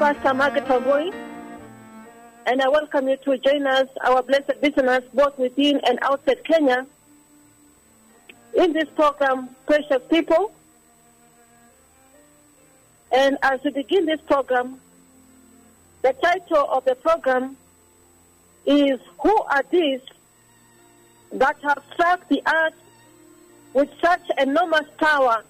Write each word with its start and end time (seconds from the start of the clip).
Pastor 0.00 0.32
Margaret 0.32 0.64
Wambui, 0.64 1.12
and 2.46 2.62
I 2.62 2.68
welcome 2.70 3.06
you 3.06 3.18
to 3.18 3.36
join 3.36 3.66
us, 3.66 3.86
our 4.02 4.22
blessed 4.22 4.54
listeners, 4.62 5.02
both 5.12 5.36
within 5.38 5.78
and 5.80 5.98
outside 6.00 6.42
Kenya, 6.42 6.86
in 8.54 8.72
this 8.72 8.88
program, 8.96 9.50
Precious 9.66 10.00
People. 10.08 10.52
And 13.12 13.36
as 13.42 13.60
we 13.62 13.72
begin 13.72 14.06
this 14.06 14.22
program, 14.22 14.80
the 16.00 16.14
title 16.14 16.66
of 16.70 16.86
the 16.86 16.94
program 16.94 17.58
is 18.64 18.98
Who 19.18 19.42
Are 19.50 19.64
These 19.70 20.00
That 21.32 21.58
Have 21.62 21.82
Struck 21.92 22.26
the 22.30 22.42
Earth 22.46 22.74
with 23.74 23.90
Such 24.00 24.22
Enormous 24.38 24.88
Power 24.96 25.44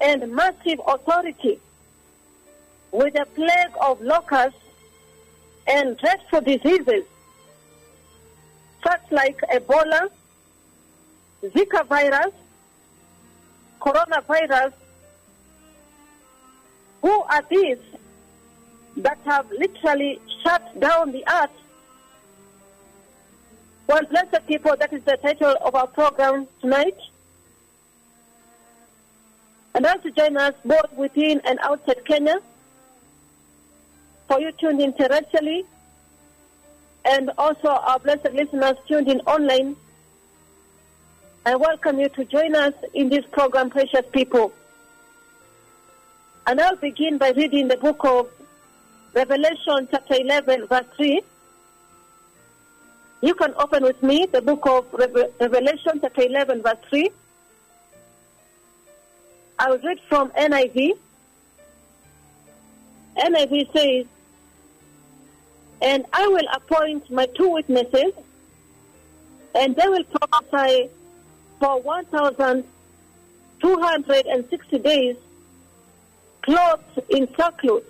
and 0.00 0.32
Massive 0.32 0.80
Authority? 0.88 1.60
With 2.94 3.18
a 3.18 3.26
plague 3.26 3.74
of 3.80 4.00
locusts 4.00 4.60
and 5.66 5.98
dreadful 5.98 6.40
diseases, 6.40 7.04
such 8.84 9.02
like 9.10 9.40
Ebola, 9.52 10.08
Zika 11.42 11.84
virus, 11.88 12.32
coronavirus. 13.80 14.72
Who 17.02 17.22
are 17.24 17.44
these 17.50 17.78
that 18.98 19.18
have 19.24 19.50
literally 19.50 20.20
shut 20.44 20.78
down 20.78 21.10
the 21.10 21.24
earth? 21.28 21.50
Well, 23.88 24.04
blessed 24.04 24.46
people, 24.46 24.76
that 24.76 24.92
is 24.92 25.02
the 25.02 25.16
title 25.16 25.56
of 25.62 25.74
our 25.74 25.88
program 25.88 26.46
tonight. 26.60 26.96
And 29.74 29.84
as 29.84 29.98
you 30.04 30.12
join 30.12 30.36
us 30.36 30.54
both 30.64 30.92
within 30.92 31.40
and 31.44 31.58
outside 31.60 32.04
Kenya, 32.04 32.40
for 34.28 34.40
you 34.40 34.52
tuned 34.52 34.80
in 34.80 34.92
terrestrially 34.92 35.64
and 37.04 37.30
also 37.36 37.68
our 37.68 37.98
blessed 37.98 38.32
listeners 38.32 38.76
tuned 38.88 39.08
in 39.08 39.20
online. 39.20 39.76
I 41.46 41.56
welcome 41.56 41.98
you 41.98 42.08
to 42.10 42.24
join 42.24 42.56
us 42.56 42.72
in 42.94 43.10
this 43.10 43.24
program, 43.30 43.68
Precious 43.68 44.06
People. 44.12 44.52
And 46.46 46.60
I'll 46.60 46.76
begin 46.76 47.18
by 47.18 47.30
reading 47.30 47.68
the 47.68 47.76
book 47.76 48.04
of 48.04 48.28
Revelation, 49.12 49.88
chapter 49.90 50.14
11, 50.14 50.66
verse 50.66 50.86
3. 50.96 51.20
You 53.20 53.34
can 53.34 53.54
open 53.58 53.82
with 53.82 54.02
me 54.02 54.26
the 54.30 54.42
book 54.42 54.66
of 54.66 54.86
Revelation, 54.92 56.00
chapter 56.00 56.22
11, 56.22 56.62
verse 56.62 56.76
3. 56.88 57.10
I'll 59.58 59.78
read 59.78 60.00
from 60.08 60.30
NIV. 60.30 60.92
NIV 63.16 63.72
says, 63.72 64.06
and 65.80 66.04
I 66.12 66.28
will 66.28 66.46
appoint 66.54 67.10
my 67.10 67.26
two 67.26 67.48
witnesses, 67.50 68.12
and 69.54 69.74
they 69.76 69.88
will 69.88 70.04
prophesy 70.04 70.90
for 71.60 71.80
1,260 71.80 74.78
days, 74.78 75.16
clothed 76.42 77.00
in 77.08 77.26
sackcloth. 77.36 77.84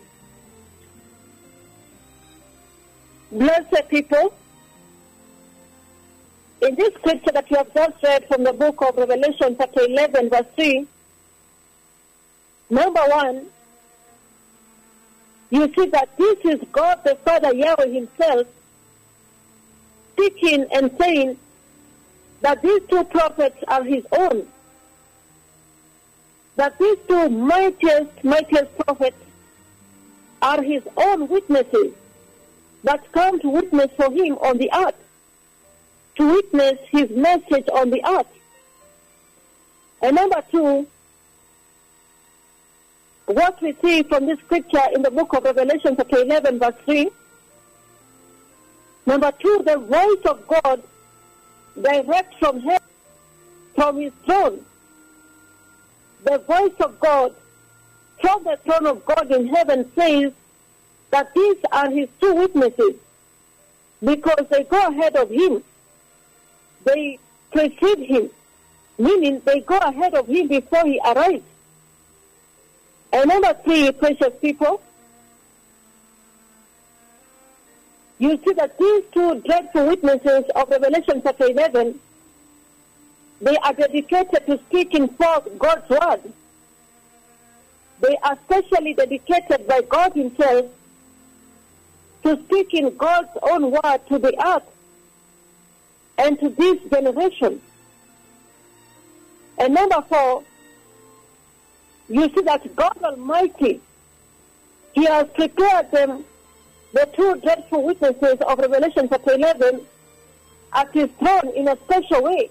Blessed 3.32 3.88
people, 3.88 4.32
in 6.62 6.74
this 6.76 6.94
scripture 6.94 7.32
that 7.32 7.50
you 7.50 7.56
have 7.56 7.74
just 7.74 8.02
read 8.02 8.26
from 8.28 8.44
the 8.44 8.52
book 8.52 8.80
of 8.82 8.96
Revelation, 8.96 9.56
chapter 9.58 9.80
11, 9.82 10.30
verse 10.30 10.46
3, 10.54 10.86
number 12.70 13.02
one, 13.08 13.46
you 15.50 15.72
see 15.76 15.86
that 15.86 16.16
this 16.16 16.38
is 16.44 16.60
God 16.72 17.00
the 17.04 17.16
Father 17.16 17.52
Yahweh 17.54 17.88
Himself 17.88 18.46
speaking 20.12 20.66
and 20.72 20.90
saying 20.98 21.36
that 22.40 22.62
these 22.62 22.80
two 22.88 23.04
prophets 23.04 23.56
are 23.68 23.84
His 23.84 24.04
own 24.12 24.46
that 26.56 26.78
these 26.78 26.98
two 27.08 27.28
mightiest, 27.28 28.22
mightiest 28.22 28.76
prophets 28.78 29.16
are 30.42 30.62
his 30.62 30.82
own 30.96 31.28
witnesses 31.28 31.92
that 32.84 33.10
come 33.12 33.40
to 33.40 33.48
witness 33.48 33.90
for 33.96 34.10
him 34.12 34.34
on 34.38 34.58
the 34.58 34.70
earth, 34.74 34.94
to 36.16 36.34
witness 36.34 36.78
his 36.90 37.10
message 37.10 37.66
on 37.72 37.90
the 37.90 38.06
earth. 38.06 38.26
And 40.02 40.16
number 40.16 40.42
two, 40.50 40.86
what 43.26 43.60
we 43.62 43.74
see 43.82 44.02
from 44.02 44.26
this 44.26 44.38
scripture 44.40 44.82
in 44.94 45.02
the 45.02 45.10
book 45.10 45.32
of 45.32 45.44
Revelation, 45.44 45.96
chapter 45.96 46.18
11, 46.18 46.58
verse 46.58 46.74
3. 46.84 47.10
Number 49.06 49.32
two, 49.32 49.62
the 49.64 49.78
voice 49.78 50.30
of 50.30 50.46
God 50.46 50.82
direct 51.80 52.38
from 52.38 52.60
heaven, 52.60 52.88
from 53.74 53.98
his 53.98 54.12
throne, 54.26 54.64
the 56.24 56.38
voice 56.38 56.74
of 56.80 56.98
God 57.00 57.34
from 58.20 58.44
the 58.44 58.58
throne 58.64 58.86
of 58.86 59.04
God 59.04 59.30
in 59.30 59.48
heaven 59.48 59.90
says 59.94 60.32
that 61.10 61.32
these 61.34 61.56
are 61.70 61.90
his 61.90 62.08
two 62.20 62.34
witnesses 62.34 62.94
because 64.02 64.46
they 64.50 64.64
go 64.64 64.88
ahead 64.88 65.16
of 65.16 65.30
him. 65.30 65.62
They 66.84 67.18
precede 67.52 68.00
him, 68.00 68.30
meaning 68.98 69.40
they 69.44 69.60
go 69.60 69.76
ahead 69.78 70.14
of 70.14 70.26
him 70.26 70.48
before 70.48 70.86
he 70.86 71.00
arrives. 71.04 71.44
And 73.12 73.28
number 73.28 73.54
three, 73.64 73.92
precious 73.92 74.32
people, 74.40 74.82
you 78.18 78.38
see 78.44 78.52
that 78.54 78.78
these 78.78 79.04
two 79.12 79.40
dreadful 79.40 79.86
witnesses 79.86 80.44
of 80.56 80.68
Revelation 80.68 81.20
chapter 81.22 81.46
11 81.46 82.00
they 83.44 83.58
are 83.58 83.74
dedicated 83.74 84.46
to 84.46 84.58
speaking 84.68 85.06
forth 85.06 85.58
God's 85.58 85.88
word. 85.90 86.32
They 88.00 88.16
are 88.22 88.38
specially 88.46 88.94
dedicated 88.94 89.68
by 89.68 89.82
God 89.82 90.14
Himself 90.14 90.70
to 92.22 92.42
speaking 92.44 92.96
God's 92.96 93.36
own 93.42 93.70
word 93.70 94.00
to 94.08 94.18
the 94.18 94.34
earth 94.46 94.62
and 96.16 96.40
to 96.40 96.48
this 96.48 96.78
generation. 96.90 97.60
And 99.58 99.74
number 99.74 100.02
four, 100.08 100.42
you 102.08 102.22
see 102.34 102.40
that 102.42 102.74
God 102.74 102.96
Almighty, 103.02 103.82
He 104.94 105.04
has 105.04 105.28
prepared 105.34 105.90
them, 105.90 106.24
the 106.94 107.10
two 107.14 107.38
dreadful 107.42 107.82
witnesses 107.82 108.38
of 108.40 108.58
Revelation 108.58 109.06
chapter 109.10 109.34
11, 109.34 109.82
at 110.72 110.94
His 110.94 111.10
throne 111.18 111.52
in 111.54 111.68
a 111.68 111.76
special 111.84 112.22
way 112.22 112.48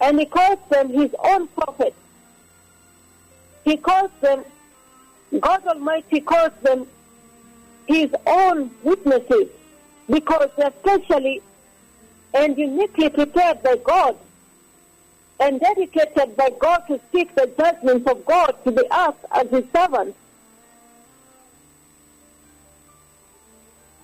and 0.00 0.18
he 0.18 0.26
calls 0.26 0.58
them 0.70 0.88
his 0.90 1.14
own 1.24 1.48
prophets. 1.48 1.96
He 3.68 3.76
calls 3.76 4.10
them, 4.22 4.44
God 5.40 5.66
Almighty 5.66 6.20
calls 6.22 6.52
them 6.62 6.86
His 7.86 8.10
own 8.26 8.70
witnesses 8.82 9.48
because 10.08 10.48
they're 10.56 10.72
specially 10.80 11.42
and 12.32 12.56
uniquely 12.56 13.10
prepared 13.10 13.62
by 13.62 13.76
God 13.76 14.16
and 15.38 15.60
dedicated 15.60 16.34
by 16.34 16.50
God 16.58 16.78
to 16.88 16.98
speak 17.08 17.34
the 17.34 17.52
judgments 17.58 18.10
of 18.10 18.24
God 18.24 18.56
to 18.64 18.70
the 18.70 18.86
earth 18.90 19.22
as 19.32 19.50
His 19.50 19.64
servants. 19.70 20.16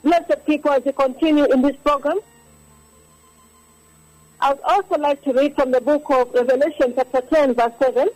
Blessed 0.02 0.44
people, 0.44 0.72
as 0.72 0.84
you 0.84 0.92
continue 0.92 1.50
in 1.50 1.62
this 1.62 1.76
program, 1.76 2.18
I 4.44 4.52
would 4.52 4.62
also 4.62 4.98
like 4.98 5.22
to 5.22 5.32
read 5.32 5.54
from 5.54 5.70
the 5.70 5.80
book 5.80 6.04
of 6.10 6.34
Revelation, 6.34 6.92
chapter 6.94 7.22
10, 7.22 7.54
verse 7.54 7.72
7. 7.78 8.08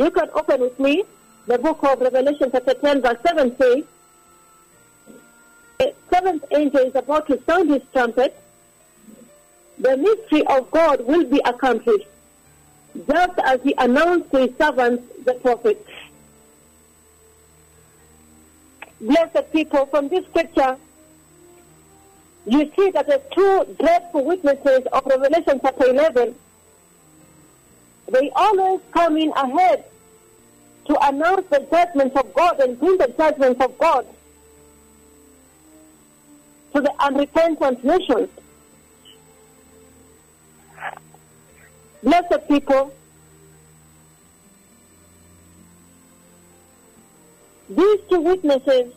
You 0.00 0.10
can 0.10 0.30
open 0.34 0.60
with 0.62 0.80
me 0.80 1.04
the 1.46 1.58
book 1.58 1.84
of 1.84 2.00
Revelation, 2.00 2.48
chapter 2.50 2.74
10, 2.74 3.02
verse 3.02 3.18
7 3.24 3.56
says, 3.56 3.84
The 5.78 5.94
seventh 6.10 6.44
angel 6.50 6.80
is 6.80 6.96
about 6.96 7.28
to 7.28 7.40
sound 7.44 7.70
his 7.70 7.82
trumpet. 7.92 8.36
The 9.78 9.96
mystery 9.96 10.44
of 10.48 10.68
God 10.72 11.06
will 11.06 11.26
be 11.26 11.40
accomplished, 11.44 12.08
just 12.96 13.38
as 13.44 13.60
he 13.62 13.76
announced 13.78 14.32
to 14.32 14.40
his 14.40 14.58
servants, 14.58 15.04
the 15.24 15.34
prophets. 15.34 15.88
Blessed 19.00 19.52
people, 19.52 19.86
from 19.86 20.08
this 20.08 20.24
scripture, 20.24 20.78
you 22.46 22.70
see 22.76 22.90
that 22.90 23.06
the 23.06 23.22
two 23.32 23.76
dreadful 23.80 24.24
witnesses 24.24 24.86
of 24.92 25.06
Revelation 25.06 25.60
chapter 25.62 25.86
11, 25.86 26.34
they 28.10 28.30
always 28.36 28.80
come 28.92 29.16
in 29.16 29.30
ahead 29.30 29.84
to 30.86 31.08
announce 31.08 31.46
the 31.48 31.66
judgments 31.70 32.16
of 32.16 32.34
God 32.34 32.60
and 32.60 32.78
bring 32.78 32.98
the 32.98 33.12
judgments 33.16 33.64
of 33.64 33.78
God 33.78 34.06
to 36.74 36.80
the 36.82 36.92
unrepentant 37.00 37.82
nations. 37.82 38.28
Blessed 42.02 42.46
people, 42.48 42.92
these 47.70 48.00
two 48.10 48.20
witnesses, 48.20 48.92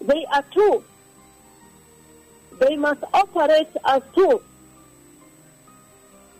they 0.00 0.26
are 0.32 0.44
two. 0.52 0.82
They 2.62 2.76
must 2.76 3.02
operate 3.12 3.70
as 3.84 4.02
two. 4.14 4.40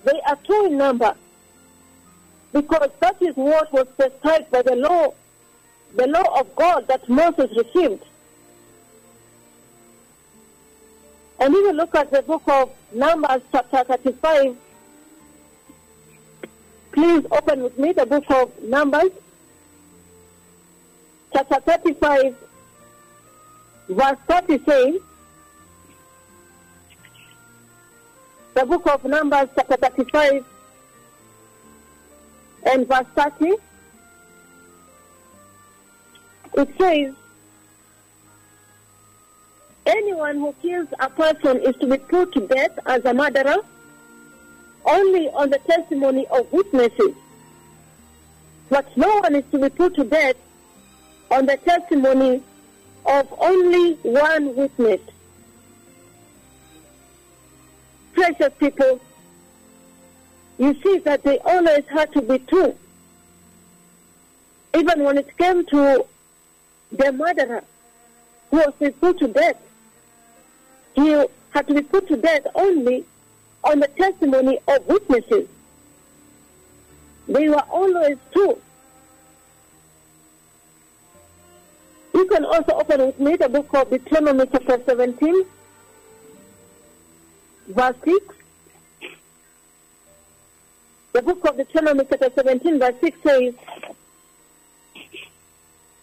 They 0.05 0.21
are 0.29 0.39
two 0.47 0.67
in 0.67 0.79
number 0.79 1.17
because 2.53 2.91
that 3.01 3.21
is 3.21 3.35
what 3.35 3.73
was 3.73 3.89
prescribed 3.97 4.53
by 4.53 4.63
the 4.63 4.77
law, 4.77 5.15
the 5.97 6.07
law 6.07 6.39
of 6.39 6.55
God 6.55 6.87
that 6.87 7.09
Moses 7.09 7.51
received. 7.57 8.05
And 11.41 11.53
if 11.53 11.61
you 11.61 11.73
look 11.73 11.93
at 11.97 12.13
the 12.13 12.23
book 12.23 12.45
of 12.47 12.71
Numbers, 12.95 13.43
chapter 13.51 13.83
35, 13.83 14.57
please 16.93 17.27
open 17.33 17.65
with 17.65 17.77
me 17.81 17.91
the 17.91 18.07
book 18.07 18.31
of 18.31 18.63
Numbers, 18.63 19.11
chapter 21.33 21.59
35, 21.59 22.37
verse 23.89 24.19
30 24.29 24.65
says, 24.65 25.01
the 28.55 28.67
book 28.67 28.87
of 28.87 29.05
Numbers, 29.05 29.49
chapter 29.55 29.77
35, 29.77 30.45
and 32.65 32.87
verse 32.87 33.07
30, 33.17 33.55
it 36.55 36.69
says, 36.79 37.15
Anyone 39.85 40.37
who 40.37 40.55
kills 40.63 40.89
a 41.01 41.11
person 41.11 41.61
is 41.61 41.75
to 41.77 41.87
be 41.87 41.97
put 41.99 42.33
to 42.35 42.47
death 42.47 42.79
as 42.87 43.05
a 43.05 43.13
murderer 43.13 43.57
only 44.85 45.29
on 45.31 45.51
the 45.51 45.59
testimony 45.59 46.27
of 46.29 46.51
witnesses. 46.53 47.15
But 48.69 48.97
no 48.97 49.19
one 49.19 49.35
is 49.35 49.45
to 49.51 49.59
be 49.59 49.69
put 49.71 49.95
to 49.97 50.05
death 50.05 50.37
on 51.31 51.47
the 51.47 51.57
testimony 51.57 52.43
of 53.07 53.27
only 53.39 53.95
one 54.03 54.55
witness. 54.55 55.01
Precious 58.13 58.53
people, 58.59 59.01
you 60.59 60.77
see 60.83 60.99
that 60.99 61.23
they 61.23 61.39
always 61.39 61.85
had 61.89 62.13
to 62.13 62.23
be 62.23 62.39
two. 62.39 62.77
Even 64.75 65.05
when 65.05 65.19
it 65.19 65.37
came 65.37 65.65
to 65.67 66.07
the 66.91 67.13
murderer 67.13 67.65
who 68.51 68.59
was 68.59 68.73
to 68.79 68.87
be 68.87 68.91
put 68.91 69.19
to 69.19 69.29
death, 69.29 69.57
he 70.95 71.25
had 71.51 71.67
to 71.69 71.75
be 71.75 71.83
put 71.83 72.07
to 72.09 72.17
death 72.17 72.47
only 72.55 73.05
on 73.65 73.81
the 73.81 73.89
testimony 73.89 74.59
of 74.69 74.87
witnesses. 74.87 75.49
They 77.29 77.49
were 77.49 77.65
always 77.71 78.19
two. 78.33 78.59
You 82.15 82.27
can 82.27 82.45
also 82.45 82.73
open 82.75 83.07
with 83.07 83.21
me 83.21 83.37
the 83.37 83.49
book 83.49 83.73
of 83.75 83.91
Deuteronomy 83.91 84.47
chapter 84.53 84.81
17, 84.85 85.45
verse 87.73 87.97
6. 88.05 88.35
The 91.13 91.23
book 91.23 91.45
of 91.47 91.57
Deuteronomy 91.57 92.05
chapter 92.09 92.31
17, 92.35 92.79
verse 92.79 92.95
6 93.01 93.19
says, 93.23 93.55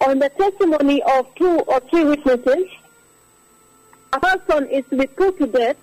On 0.02 0.20
the 0.20 0.30
testimony 0.30 1.02
of 1.04 1.34
two 1.36 1.60
or 1.60 1.80
three 1.82 2.04
witnesses, 2.04 2.68
a 4.14 4.20
person 4.20 4.68
is 4.68 4.86
to 4.90 4.98
be 4.98 5.08
put 5.08 5.38
to 5.40 5.48
death, 5.48 5.78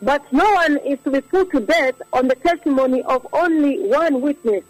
but 0.00 0.32
no 0.32 0.50
one 0.52 0.78
is 0.78 0.98
to 1.04 1.10
be 1.10 1.20
put 1.20 1.50
to 1.52 1.60
death 1.60 2.00
on 2.12 2.28
the 2.28 2.34
testimony 2.34 3.02
of 3.02 3.26
only 3.32 3.86
one 3.86 4.20
witness. 4.20 4.64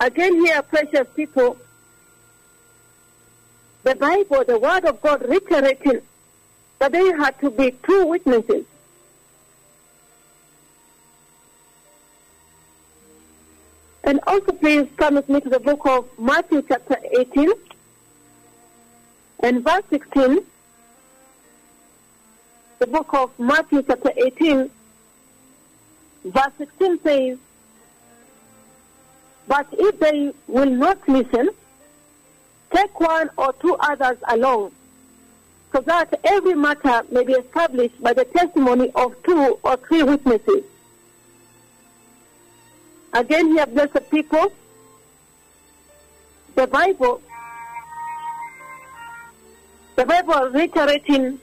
Again, 0.00 0.44
here, 0.44 0.62
precious 0.62 1.06
people, 1.14 1.56
the 3.82 3.94
Bible, 3.94 4.44
the 4.44 4.58
Word 4.58 4.84
of 4.84 5.00
God, 5.00 5.26
reiterating 5.26 6.00
that 6.78 6.92
there 6.92 7.16
had 7.16 7.38
to 7.40 7.50
be 7.50 7.72
two 7.84 8.06
witnesses. 8.06 8.64
And 14.04 14.20
also, 14.26 14.52
please 14.52 14.86
come 14.96 15.16
with 15.16 15.28
me 15.28 15.40
to 15.40 15.48
the 15.48 15.58
book 15.58 15.84
of 15.84 16.08
Matthew, 16.16 16.62
chapter 16.68 16.96
18, 17.18 17.50
and 19.40 19.64
verse 19.64 19.82
16. 19.90 20.44
The 22.78 22.86
book 22.86 23.12
of 23.14 23.36
Matthew, 23.38 23.82
chapter 23.82 24.12
18, 24.16 24.70
verse 26.26 26.52
16 26.58 27.00
says, 27.02 27.38
But 29.48 29.66
if 29.72 29.98
they 29.98 30.32
will 30.46 30.70
not 30.70 31.08
listen, 31.08 31.48
take 32.72 33.00
one 33.00 33.30
or 33.36 33.52
two 33.54 33.74
others 33.80 34.18
along, 34.28 34.72
so 35.76 35.82
that 35.82 36.18
every 36.24 36.54
matter 36.54 37.02
may 37.10 37.22
be 37.22 37.34
established 37.34 38.00
by 38.00 38.14
the 38.14 38.24
testimony 38.24 38.90
of 38.94 39.14
two 39.24 39.58
or 39.62 39.76
three 39.76 40.02
witnesses. 40.02 40.64
Again, 43.12 43.48
here, 43.48 43.66
blessed 43.66 44.10
people, 44.10 44.50
the 46.54 46.66
Bible, 46.66 47.20
the 49.96 50.06
Bible 50.06 50.48
reiterating 50.48 51.38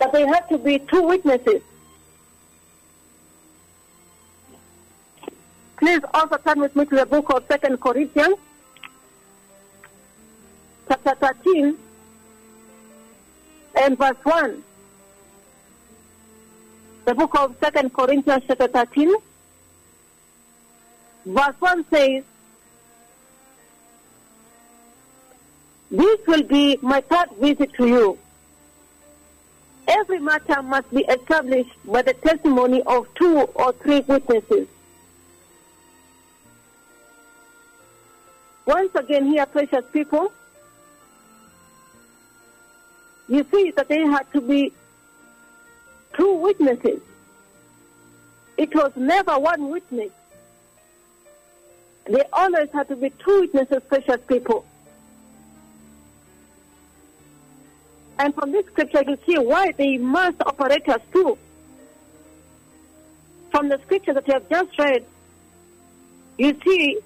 that 0.00 0.10
there 0.10 0.26
have 0.26 0.48
to 0.48 0.58
be 0.58 0.80
two 0.80 1.02
witnesses. 1.02 1.62
Please 5.76 6.00
also 6.12 6.36
turn 6.38 6.58
with 6.58 6.74
me 6.74 6.84
to 6.84 6.96
the 6.96 7.06
book 7.06 7.30
of 7.30 7.44
Second 7.46 7.80
Corinthians, 7.80 8.38
chapter 10.88 11.14
13, 11.14 11.78
and 13.82 13.98
verse 13.98 14.16
1. 14.22 14.62
The 17.04 17.14
book 17.14 17.34
of 17.36 17.56
Second 17.58 17.92
Corinthians, 17.92 18.44
chapter 18.46 18.68
13, 18.68 19.12
verse 21.26 21.54
1 21.58 21.84
says, 21.90 22.24
This 25.90 26.20
will 26.26 26.44
be 26.44 26.78
my 26.80 27.00
third 27.00 27.30
visit 27.40 27.74
to 27.74 27.86
you. 27.88 28.18
Every 29.88 30.20
matter 30.20 30.62
must 30.62 30.88
be 30.94 31.00
established 31.04 31.72
by 31.84 32.02
the 32.02 32.14
testimony 32.14 32.82
of 32.82 33.12
two 33.14 33.40
or 33.40 33.72
three 33.72 34.00
witnesses. 34.00 34.68
Once 38.64 38.94
again, 38.94 39.26
here, 39.26 39.44
precious 39.44 39.84
people, 39.92 40.32
you 43.32 43.46
see 43.50 43.70
that 43.70 43.88
they 43.88 44.00
had 44.00 44.30
to 44.34 44.42
be 44.42 44.70
two 46.14 46.34
witnesses. 46.34 47.00
It 48.58 48.74
was 48.74 48.92
never 48.94 49.38
one 49.38 49.70
witness. 49.70 50.10
They 52.04 52.22
always 52.30 52.68
had 52.74 52.88
to 52.88 52.96
be 52.96 53.08
two 53.08 53.40
witnesses, 53.40 53.82
precious 53.88 54.20
people. 54.26 54.66
And 58.18 58.34
from 58.34 58.52
this 58.52 58.66
scripture, 58.66 59.02
you 59.06 59.16
see 59.26 59.38
why 59.38 59.72
they 59.72 59.96
must 59.96 60.36
operate 60.44 60.86
as 60.88 61.00
two. 61.10 61.38
From 63.50 63.70
the 63.70 63.80
scripture 63.86 64.12
that 64.12 64.28
you 64.28 64.34
have 64.34 64.48
just 64.50 64.78
read, 64.78 65.06
you 66.36 66.54
see 66.62 66.98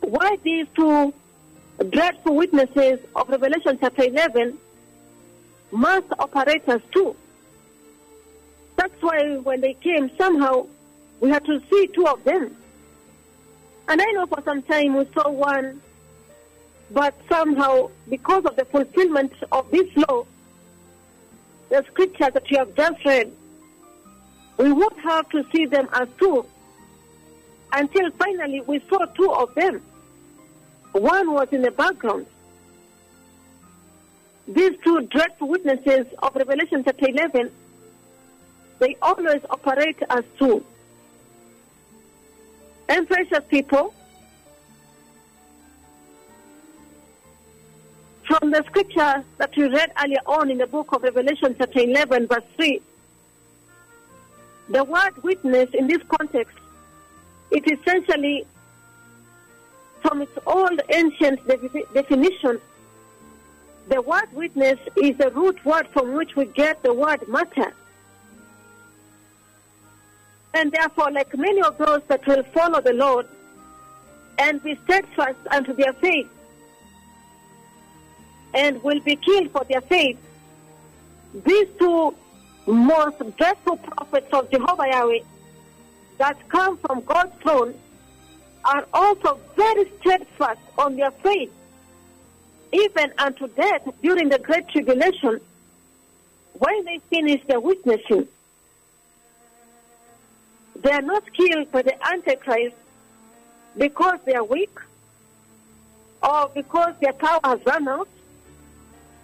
why 0.00 0.36
these 0.42 0.66
two 0.74 1.14
dreadful 1.90 2.34
witnesses 2.34 2.98
of 3.14 3.28
Revelation 3.28 3.78
chapter 3.80 4.02
11 4.02 4.58
must 5.70 6.06
operate 6.18 6.62
as 6.68 6.80
two. 6.92 7.14
That's 8.76 9.02
why 9.02 9.36
when 9.36 9.60
they 9.60 9.74
came, 9.74 10.10
somehow 10.16 10.66
we 11.20 11.30
had 11.30 11.44
to 11.44 11.60
see 11.70 11.86
two 11.88 12.06
of 12.06 12.24
them. 12.24 12.56
And 13.88 14.00
I 14.00 14.04
know 14.12 14.26
for 14.26 14.42
some 14.44 14.62
time 14.62 14.94
we 14.94 15.06
saw 15.12 15.30
one, 15.30 15.80
but 16.90 17.14
somehow, 17.28 17.90
because 18.08 18.44
of 18.44 18.56
the 18.56 18.64
fulfillment 18.64 19.32
of 19.52 19.70
this 19.70 19.88
law, 19.96 20.24
the 21.68 21.84
scripture 21.88 22.30
that 22.30 22.50
you 22.50 22.58
have 22.58 22.74
just 22.74 23.04
read, 23.04 23.32
we 24.58 24.72
would 24.72 24.96
have 24.98 25.28
to 25.30 25.44
see 25.52 25.66
them 25.66 25.88
as 25.92 26.08
two 26.18 26.44
until 27.72 28.10
finally 28.12 28.60
we 28.62 28.80
saw 28.88 29.04
two 29.06 29.32
of 29.32 29.54
them. 29.54 29.82
One 30.92 31.32
was 31.32 31.48
in 31.52 31.62
the 31.62 31.70
background. 31.70 32.26
These 34.50 34.78
two 34.82 35.02
dreadful 35.02 35.46
witnesses 35.46 36.06
of 36.24 36.34
Revelation 36.34 36.82
chapter 36.82 37.08
11, 37.08 37.52
they 38.80 38.96
always 39.00 39.40
operate 39.48 40.02
as 40.10 40.24
two. 40.40 40.64
And 42.88 43.06
precious 43.06 43.44
people, 43.48 43.94
from 48.24 48.50
the 48.50 48.64
scripture 48.66 49.22
that 49.38 49.56
we 49.56 49.68
read 49.68 49.92
earlier 50.02 50.18
on 50.26 50.50
in 50.50 50.58
the 50.58 50.66
book 50.66 50.90
of 50.92 51.04
Revelation 51.04 51.54
chapter 51.56 51.78
11 51.78 52.26
verse 52.26 52.42
3, 52.56 52.80
the 54.70 54.82
word 54.82 55.22
witness 55.22 55.70
in 55.74 55.86
this 55.86 56.02
context, 56.18 56.56
it 57.52 57.70
essentially, 57.70 58.44
from 60.02 60.22
its 60.22 60.36
old 60.44 60.80
ancient 60.92 61.46
de- 61.46 61.84
definition, 61.94 62.60
the 63.90 64.00
word 64.00 64.32
witness 64.32 64.78
is 64.96 65.16
the 65.18 65.30
root 65.32 65.62
word 65.64 65.86
from 65.88 66.14
which 66.14 66.36
we 66.36 66.44
get 66.46 66.80
the 66.84 66.94
word 66.94 67.26
martyr. 67.28 67.74
And 70.54 70.70
therefore, 70.70 71.10
like 71.10 71.36
many 71.36 71.60
of 71.60 71.76
those 71.76 72.00
that 72.06 72.24
will 72.26 72.44
follow 72.54 72.80
the 72.80 72.92
Lord 72.92 73.26
and 74.38 74.62
be 74.62 74.78
steadfast 74.84 75.38
unto 75.50 75.74
their 75.74 75.92
faith 75.94 76.28
and 78.54 78.82
will 78.82 79.00
be 79.00 79.16
killed 79.16 79.50
for 79.50 79.64
their 79.64 79.80
faith, 79.82 80.18
these 81.44 81.68
two 81.78 82.14
most 82.66 83.18
dreadful 83.36 83.76
prophets 83.76 84.28
of 84.32 84.50
Jehovah 84.50 84.86
Yahweh 84.88 85.20
that 86.18 86.48
come 86.48 86.76
from 86.78 87.02
God's 87.02 87.32
throne 87.42 87.74
are 88.64 88.86
also 88.92 89.40
very 89.56 89.90
steadfast 90.00 90.60
on 90.78 90.94
their 90.96 91.10
faith, 91.10 91.50
even 92.72 93.12
unto 93.18 93.48
death 93.48 93.88
during 94.02 94.28
the 94.28 94.38
Great 94.38 94.68
Tribulation 94.68 95.40
when 96.54 96.84
they 96.84 96.98
finish 97.10 97.44
their 97.46 97.60
witnessing. 97.60 98.28
They 100.76 100.92
are 100.92 101.02
not 101.02 101.24
killed 101.32 101.70
by 101.72 101.82
the 101.82 102.06
Antichrist 102.06 102.76
because 103.76 104.18
they 104.24 104.34
are 104.34 104.44
weak 104.44 104.76
or 106.22 106.50
because 106.54 106.94
their 107.00 107.12
power 107.12 107.40
has 107.44 107.60
run 107.66 107.88
out. 107.88 108.08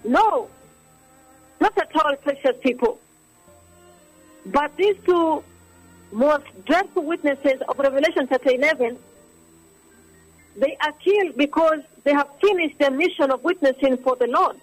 No, 0.05 0.49
not 1.61 1.77
at 1.79 1.95
all, 1.97 2.17
precious 2.17 2.57
people. 2.63 2.99
But 4.47 4.77
these 4.77 4.97
two 5.05 5.43
most 6.13 6.45
dreadful 6.65 7.05
witnesses 7.05 7.61
of 7.69 7.79
Revelation 7.79 8.27
chapter 8.29 8.51
11, 8.51 8.99
they 10.57 10.77
are 10.81 10.93
killed 10.93 11.37
because 11.37 11.81
they 12.07 12.13
have 12.13 12.29
finished 12.41 12.79
their 12.79 12.93
mission 12.93 13.33
of 13.33 13.43
witnessing 13.43 13.97
for 13.97 14.15
the 14.15 14.29
Lord. 14.29 14.57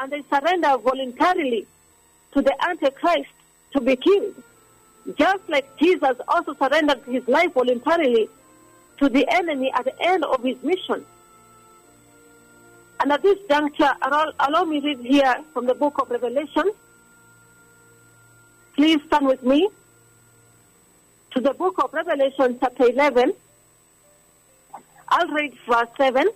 And 0.00 0.12
they 0.12 0.20
surrender 0.28 0.76
voluntarily 0.78 1.64
to 2.34 2.42
the 2.42 2.52
Antichrist 2.68 3.30
to 3.70 3.80
be 3.80 3.94
killed. 3.94 4.34
Just 5.16 5.48
like 5.48 5.78
Jesus 5.78 6.16
also 6.26 6.54
surrendered 6.54 7.04
his 7.04 7.26
life 7.28 7.52
voluntarily 7.52 8.28
to 8.98 9.08
the 9.08 9.32
enemy 9.32 9.70
at 9.72 9.84
the 9.84 9.94
end 10.02 10.24
of 10.24 10.42
his 10.42 10.60
mission. 10.64 11.06
And 12.98 13.12
at 13.12 13.22
this 13.22 13.38
juncture, 13.48 13.92
allow, 14.02 14.64
me 14.64 14.80
read 14.80 14.98
here 14.98 15.36
from 15.52 15.66
the 15.66 15.74
book 15.74 16.00
of 16.00 16.10
Revelation. 16.10 16.68
Please 18.74 19.00
stand 19.06 19.28
with 19.28 19.44
me 19.44 19.68
to 21.30 21.40
the 21.40 21.54
book 21.54 21.78
of 21.78 21.92
Revelation, 21.92 22.58
chapter 22.58 22.88
11. 22.90 23.34
I'll 25.08 25.28
read 25.28 25.54
verse 25.68 25.88
7. 25.96 26.28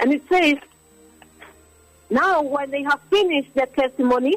And 0.00 0.12
it 0.12 0.22
says, 0.28 0.56
Now 2.10 2.42
when 2.42 2.70
they 2.70 2.82
have 2.82 3.00
finished 3.10 3.54
their 3.54 3.66
testimony, 3.66 4.36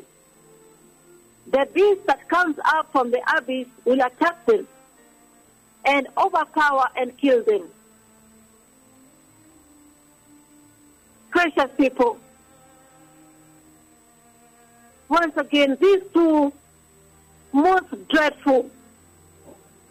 the 1.47 1.67
beast 1.73 2.05
that 2.07 2.27
comes 2.29 2.57
up 2.63 2.91
from 2.91 3.11
the 3.11 3.21
abyss 3.37 3.67
will 3.85 4.01
attack 4.01 4.45
them 4.45 4.67
and 5.85 6.07
overpower 6.17 6.87
and 6.95 7.17
kill 7.17 7.43
them. 7.43 7.67
Precious 11.29 11.69
people, 11.77 12.17
once 15.09 15.35
again, 15.37 15.77
these 15.79 16.01
two 16.13 16.53
most 17.53 18.07
dreadful, 18.09 18.69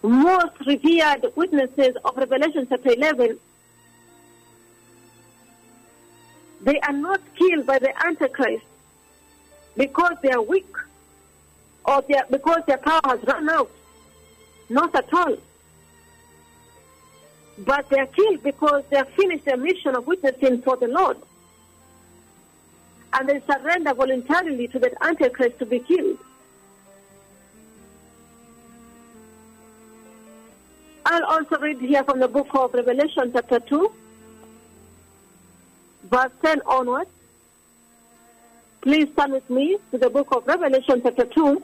most 0.02 0.52
revered 0.66 1.26
witnesses 1.36 1.96
of 2.04 2.16
Revelation 2.16 2.66
chapter 2.68 2.92
11, 2.92 3.38
they 6.62 6.78
are 6.80 6.92
not 6.92 7.20
killed 7.36 7.66
by 7.66 7.78
the 7.78 7.92
Antichrist 8.06 8.64
because 9.76 10.14
they 10.22 10.30
are 10.30 10.42
weak 10.42 10.66
or 11.84 12.02
they 12.08 12.14
are, 12.14 12.26
because 12.30 12.62
their 12.66 12.78
power 12.78 13.00
has 13.04 13.22
run 13.24 13.48
out. 13.48 13.70
Not 14.68 14.94
at 14.94 15.12
all. 15.12 15.36
But 17.58 17.88
they 17.88 17.98
are 17.98 18.06
killed 18.06 18.42
because 18.42 18.84
they 18.90 18.96
have 18.96 19.08
finished 19.10 19.44
their 19.44 19.56
mission 19.56 19.96
of 19.96 20.06
witnessing 20.06 20.62
for 20.62 20.76
the 20.76 20.88
Lord. 20.88 21.16
And 23.12 23.28
they 23.28 23.40
surrender 23.40 23.92
voluntarily 23.94 24.68
to 24.68 24.78
that 24.78 24.94
Antichrist 25.02 25.58
to 25.58 25.66
be 25.66 25.80
killed. 25.80 26.18
I'll 31.10 31.24
also 31.24 31.58
read 31.58 31.80
here 31.80 32.04
from 32.04 32.20
the 32.20 32.28
book 32.28 32.46
of 32.54 32.72
Revelation, 32.72 33.32
chapter 33.32 33.58
2, 33.58 33.92
verse 36.04 36.30
10 36.40 36.62
onwards. 36.66 37.10
Please 38.80 39.08
turn 39.18 39.32
with 39.32 39.50
me 39.50 39.78
to 39.90 39.98
the 39.98 40.08
book 40.08 40.28
of 40.30 40.46
Revelation, 40.46 41.02
chapter 41.02 41.24
2. 41.24 41.60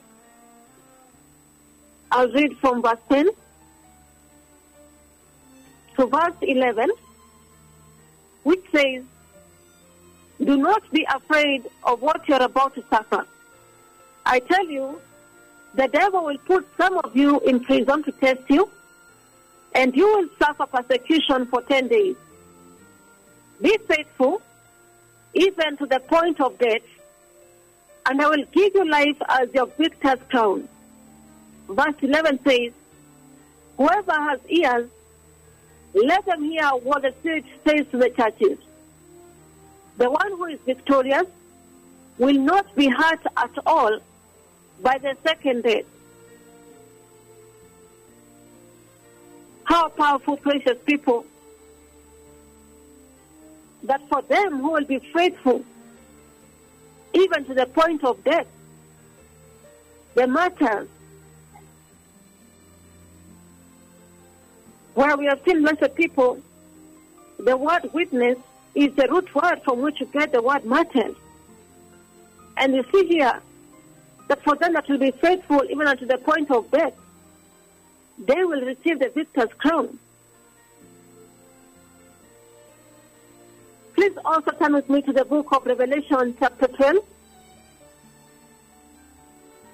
I'll 2.11 2.29
read 2.33 2.59
from 2.59 2.83
verse 2.83 2.99
10 3.09 3.29
to 5.97 6.07
verse 6.07 6.35
11, 6.43 6.91
which 8.43 8.65
says, 8.73 9.05
Do 10.45 10.57
not 10.57 10.91
be 10.91 11.07
afraid 11.09 11.69
of 11.85 12.03
what 12.03 12.29
you're 12.29 12.43
about 12.43 12.75
to 12.75 12.83
suffer. 12.91 13.25
I 14.25 14.41
tell 14.41 14.69
you, 14.69 15.01
the 15.75 15.87
devil 15.87 16.25
will 16.25 16.39
put 16.39 16.67
some 16.77 16.99
of 16.99 17.17
you 17.17 17.39
in 17.41 17.61
prison 17.61 18.03
to 18.03 18.11
test 18.11 18.43
you, 18.51 18.69
and 19.75 19.95
you 19.97 20.07
will 20.07 20.29
suffer 20.39 20.67
persecution 20.67 21.47
for 21.47 21.63
10 21.63 21.89
days. 21.89 22.17
Be 23.61 23.77
faithful, 23.89 24.43
even 25.35 25.77
to 25.79 25.87
the 25.87 26.01
point 26.01 26.41
of 26.41 26.59
death, 26.59 26.83
and 28.07 28.23
I 28.23 28.29
will 28.29 28.45
give 28.53 28.75
you 28.75 28.89
life 28.89 29.17
as 29.29 29.49
your 29.53 29.67
victor's 29.67 30.21
crown. 30.31 30.69
Verse 31.69 31.95
11 32.01 32.41
says, 32.47 32.73
Whoever 33.77 34.13
has 34.13 34.41
ears, 34.49 34.89
let 35.95 36.25
them 36.27 36.45
hear 36.45 36.69
what 36.69 37.03
the 37.03 37.13
Spirit 37.21 37.45
says 37.67 37.87
to 37.91 37.99
the 37.99 38.11
churches. 38.11 38.59
The 39.99 40.11
one 40.11 40.29
who 40.29 40.45
is 40.45 40.61
victorious 40.65 41.27
will 42.19 42.39
not 42.39 42.75
be 42.77 42.89
hurt 42.89 43.21
at 43.37 43.51
all 43.67 43.99
by 44.83 44.99
the 44.99 45.17
second 45.25 45.65
death. 45.65 45.85
How 49.67 49.89
powerful, 49.89 50.37
precious 50.37 50.79
people, 50.87 51.27
that 53.83 54.01
for 54.09 54.23
them 54.23 54.61
who 54.61 54.71
will 54.73 54.85
be 54.85 55.01
faithful, 55.13 55.65
even 57.13 57.45
to 57.47 57.55
the 57.55 57.67
point 57.67 58.05
of 58.05 58.23
death. 58.23 58.47
The 60.15 60.29
martyrs, 60.29 60.89
where 64.95 65.17
we 65.17 65.27
have 65.27 65.41
seen 65.45 65.63
blessed 65.63 65.95
people, 65.97 66.41
the 67.39 67.57
word 67.57 67.91
witness 67.93 68.39
is 68.77 68.95
the 68.95 69.09
root 69.09 69.35
word 69.35 69.61
from 69.65 69.81
which 69.81 70.01
you 70.01 70.07
get 70.07 70.31
the 70.33 70.41
word 70.41 70.65
martyrs. 70.65 71.17
And 72.57 72.75
you 72.75 72.85
see 72.95 73.07
here 73.07 73.43
that 74.29 74.43
for 74.45 74.55
them 74.55 74.75
that 74.75 74.89
will 74.89 74.99
be 74.99 75.11
faithful 75.11 75.63
even 75.69 75.89
unto 75.89 76.07
the 76.07 76.19
point 76.19 76.53
of 76.53 76.71
death, 76.71 76.95
they 78.19 78.45
will 78.45 78.61
receive 78.63 78.99
the 78.99 79.11
victor's 79.15 79.53
crown. 79.59 79.99
Please 83.95 84.13
also 84.25 84.51
turn 84.53 84.75
with 84.75 84.89
me 84.89 85.03
to 85.03 85.13
the 85.13 85.25
book 85.25 85.49
of 85.53 85.65
Revelation, 85.65 86.37
chapter 86.39 86.69
12, 86.69 86.97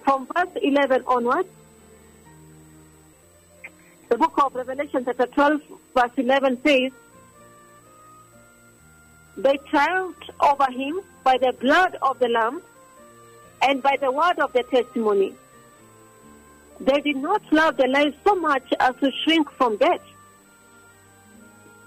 from 0.05 0.29
verse 0.35 0.49
11 0.63 1.05
onwards. 1.07 1.49
The 4.09 4.19
book 4.19 4.35
of 4.45 4.55
Revelation, 4.55 5.05
chapter 5.05 5.27
12, 5.27 5.61
verse 5.95 6.11
11 6.17 6.61
says, 6.65 6.93
They 9.37 9.57
triumphed 9.71 10.31
over 10.41 10.71
him 10.71 11.01
by 11.25 11.39
the 11.39 11.53
blood 11.59 11.97
of 12.03 12.19
the 12.19 12.29
Lamb 12.29 12.63
and 13.63 13.83
by 13.83 13.97
the 14.01 14.13
word 14.13 14.39
of 14.39 14.53
the 14.53 14.63
testimony. 14.65 15.35
They 16.85 17.01
did 17.01 17.17
not 17.17 17.43
love 17.53 17.77
their 17.77 17.89
lives 17.89 18.17
so 18.25 18.35
much 18.35 18.75
as 18.81 18.97
to 18.97 19.13
shrink 19.23 19.49
from 19.53 19.77
death. 19.77 20.01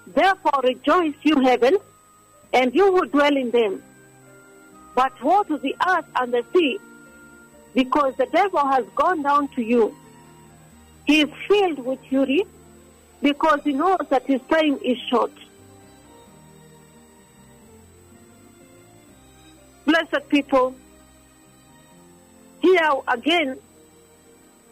Therefore 0.06 0.60
rejoice, 0.62 1.14
you 1.22 1.40
heaven, 1.40 1.76
and 2.54 2.74
you 2.74 2.90
who 2.96 3.06
dwell 3.06 3.36
in 3.36 3.50
them. 3.50 3.82
But 4.94 5.12
woe 5.22 5.42
to 5.42 5.58
the 5.58 5.76
earth 5.86 6.06
and 6.16 6.32
the 6.32 6.42
sea, 6.54 6.78
because 7.74 8.14
the 8.16 8.24
devil 8.26 8.66
has 8.66 8.86
gone 8.94 9.22
down 9.22 9.48
to 9.48 9.62
you. 9.62 9.94
He 11.06 11.20
is 11.20 11.28
filled 11.46 11.80
with 11.80 12.00
fury, 12.08 12.46
because 13.20 13.60
he 13.64 13.72
knows 13.72 14.06
that 14.08 14.24
his 14.24 14.40
time 14.48 14.78
is 14.82 14.96
short. 15.10 15.32
Blessed 19.84 20.26
people, 20.30 20.74
here 22.62 22.92
again, 23.08 23.58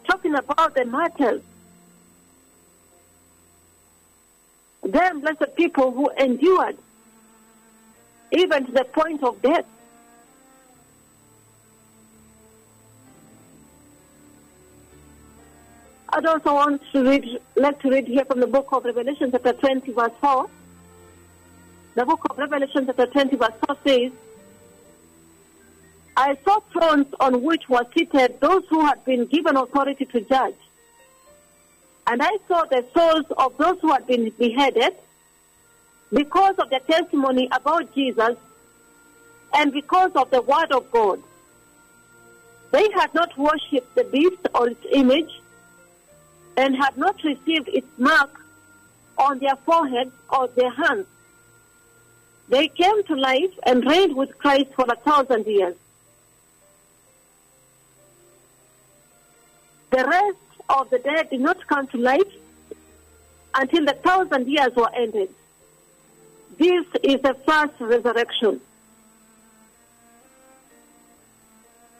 talking 0.07 0.35
about 0.35 0.75
the 0.75 0.85
martyrs. 0.85 1.41
Them 4.83 5.21
blessed 5.21 5.55
people 5.55 5.91
who 5.91 6.09
endured 6.17 6.77
even 8.31 8.65
to 8.65 8.71
the 8.71 8.83
point 8.85 9.23
of 9.23 9.41
death. 9.41 9.65
I'd 16.09 16.25
also 16.25 16.53
want 16.53 16.81
to 16.93 17.03
read, 17.03 17.41
like 17.55 17.79
to 17.81 17.89
read 17.89 18.07
here 18.07 18.23
from 18.25 18.39
the 18.39 18.47
book 18.47 18.69
of 18.71 18.85
Revelation, 18.85 19.31
chapter 19.31 19.51
20, 19.51 19.91
verse 19.91 20.11
4. 20.21 20.49
The 21.95 22.05
book 22.05 22.21
of 22.29 22.37
Revelation, 22.37 22.85
chapter 22.85 23.05
20, 23.07 23.35
verse 23.35 23.53
4 23.67 23.77
says, 23.85 24.11
I 26.17 26.37
saw 26.45 26.59
thrones 26.71 27.07
on 27.19 27.43
which 27.43 27.67
were 27.67 27.85
seated 27.93 28.39
those 28.39 28.63
who 28.69 28.85
had 28.85 29.03
been 29.03 29.25
given 29.25 29.57
authority 29.57 30.05
to 30.05 30.21
judge. 30.21 30.55
And 32.07 32.21
I 32.21 32.37
saw 32.47 32.63
the 32.65 32.85
souls 32.95 33.25
of 33.37 33.57
those 33.57 33.79
who 33.81 33.91
had 33.91 34.07
been 34.07 34.29
beheaded 34.37 34.95
because 36.13 36.55
of 36.55 36.69
the 36.69 36.79
testimony 36.79 37.49
about 37.51 37.93
Jesus 37.93 38.37
and 39.53 39.73
because 39.73 40.11
of 40.15 40.29
the 40.31 40.41
word 40.41 40.71
of 40.71 40.89
God. 40.91 41.21
They 42.71 42.87
had 42.91 43.13
not 43.13 43.37
worshipped 43.37 43.95
the 43.95 44.03
beast 44.05 44.47
or 44.53 44.69
its 44.69 44.85
image 44.91 45.31
and 46.57 46.75
had 46.75 46.97
not 46.97 47.21
received 47.23 47.67
its 47.69 47.87
mark 47.97 48.39
on 49.17 49.39
their 49.39 49.55
foreheads 49.65 50.11
or 50.29 50.47
their 50.49 50.71
hands. 50.71 51.07
They 52.47 52.67
came 52.67 53.03
to 53.05 53.15
life 53.15 53.51
and 53.65 53.85
reigned 53.85 54.15
with 54.15 54.37
Christ 54.37 54.67
for 54.75 54.85
a 54.87 54.95
thousand 54.97 55.45
years. 55.47 55.75
The 59.95 60.03
rest 60.03 60.37
of 60.67 60.89
the 60.89 60.99
dead 60.99 61.29
did 61.29 61.39
not 61.39 61.65
come 61.67 61.87
to 61.87 61.97
life 61.97 62.33
until 63.53 63.85
the 63.85 63.93
thousand 63.93 64.45
years 64.45 64.75
were 64.75 64.93
ended. 64.93 65.29
This 66.57 66.85
is 67.01 67.21
the 67.21 67.33
first 67.47 67.79
resurrection. 67.79 68.59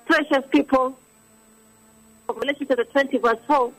Precious 0.08 0.44
people, 0.52 1.00
Revelation 2.28 2.66
chapter 2.68 2.84
20, 2.84 3.18
verse 3.20 3.40
4, 3.48 3.72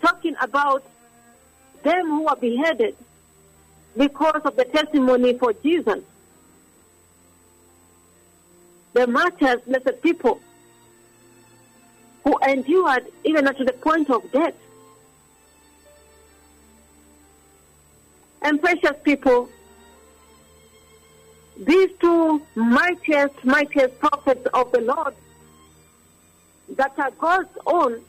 talking 0.00 0.34
about 0.40 0.82
them 1.82 2.06
who 2.06 2.22
were 2.22 2.36
beheaded 2.36 2.96
because 3.98 4.40
of 4.46 4.56
the 4.56 4.64
testimony 4.64 5.36
for 5.36 5.52
Jesus. 5.52 6.02
The 8.94 9.06
martyrs, 9.06 9.60
blessed 9.66 10.00
people, 10.00 10.40
who 12.26 12.36
endured 12.38 13.06
even 13.22 13.44
to 13.54 13.64
the 13.64 13.72
point 13.72 14.10
of 14.10 14.20
death. 14.32 14.54
And 18.42 18.60
precious 18.60 18.96
people, 19.04 19.48
these 21.56 21.90
two 22.00 22.42
mightiest, 22.56 23.44
mightiest 23.44 24.00
prophets 24.00 24.44
of 24.52 24.72
the 24.72 24.80
Lord 24.80 25.14
that 26.70 26.98
are 26.98 27.12
God's 27.12 27.56
own, 27.64 28.02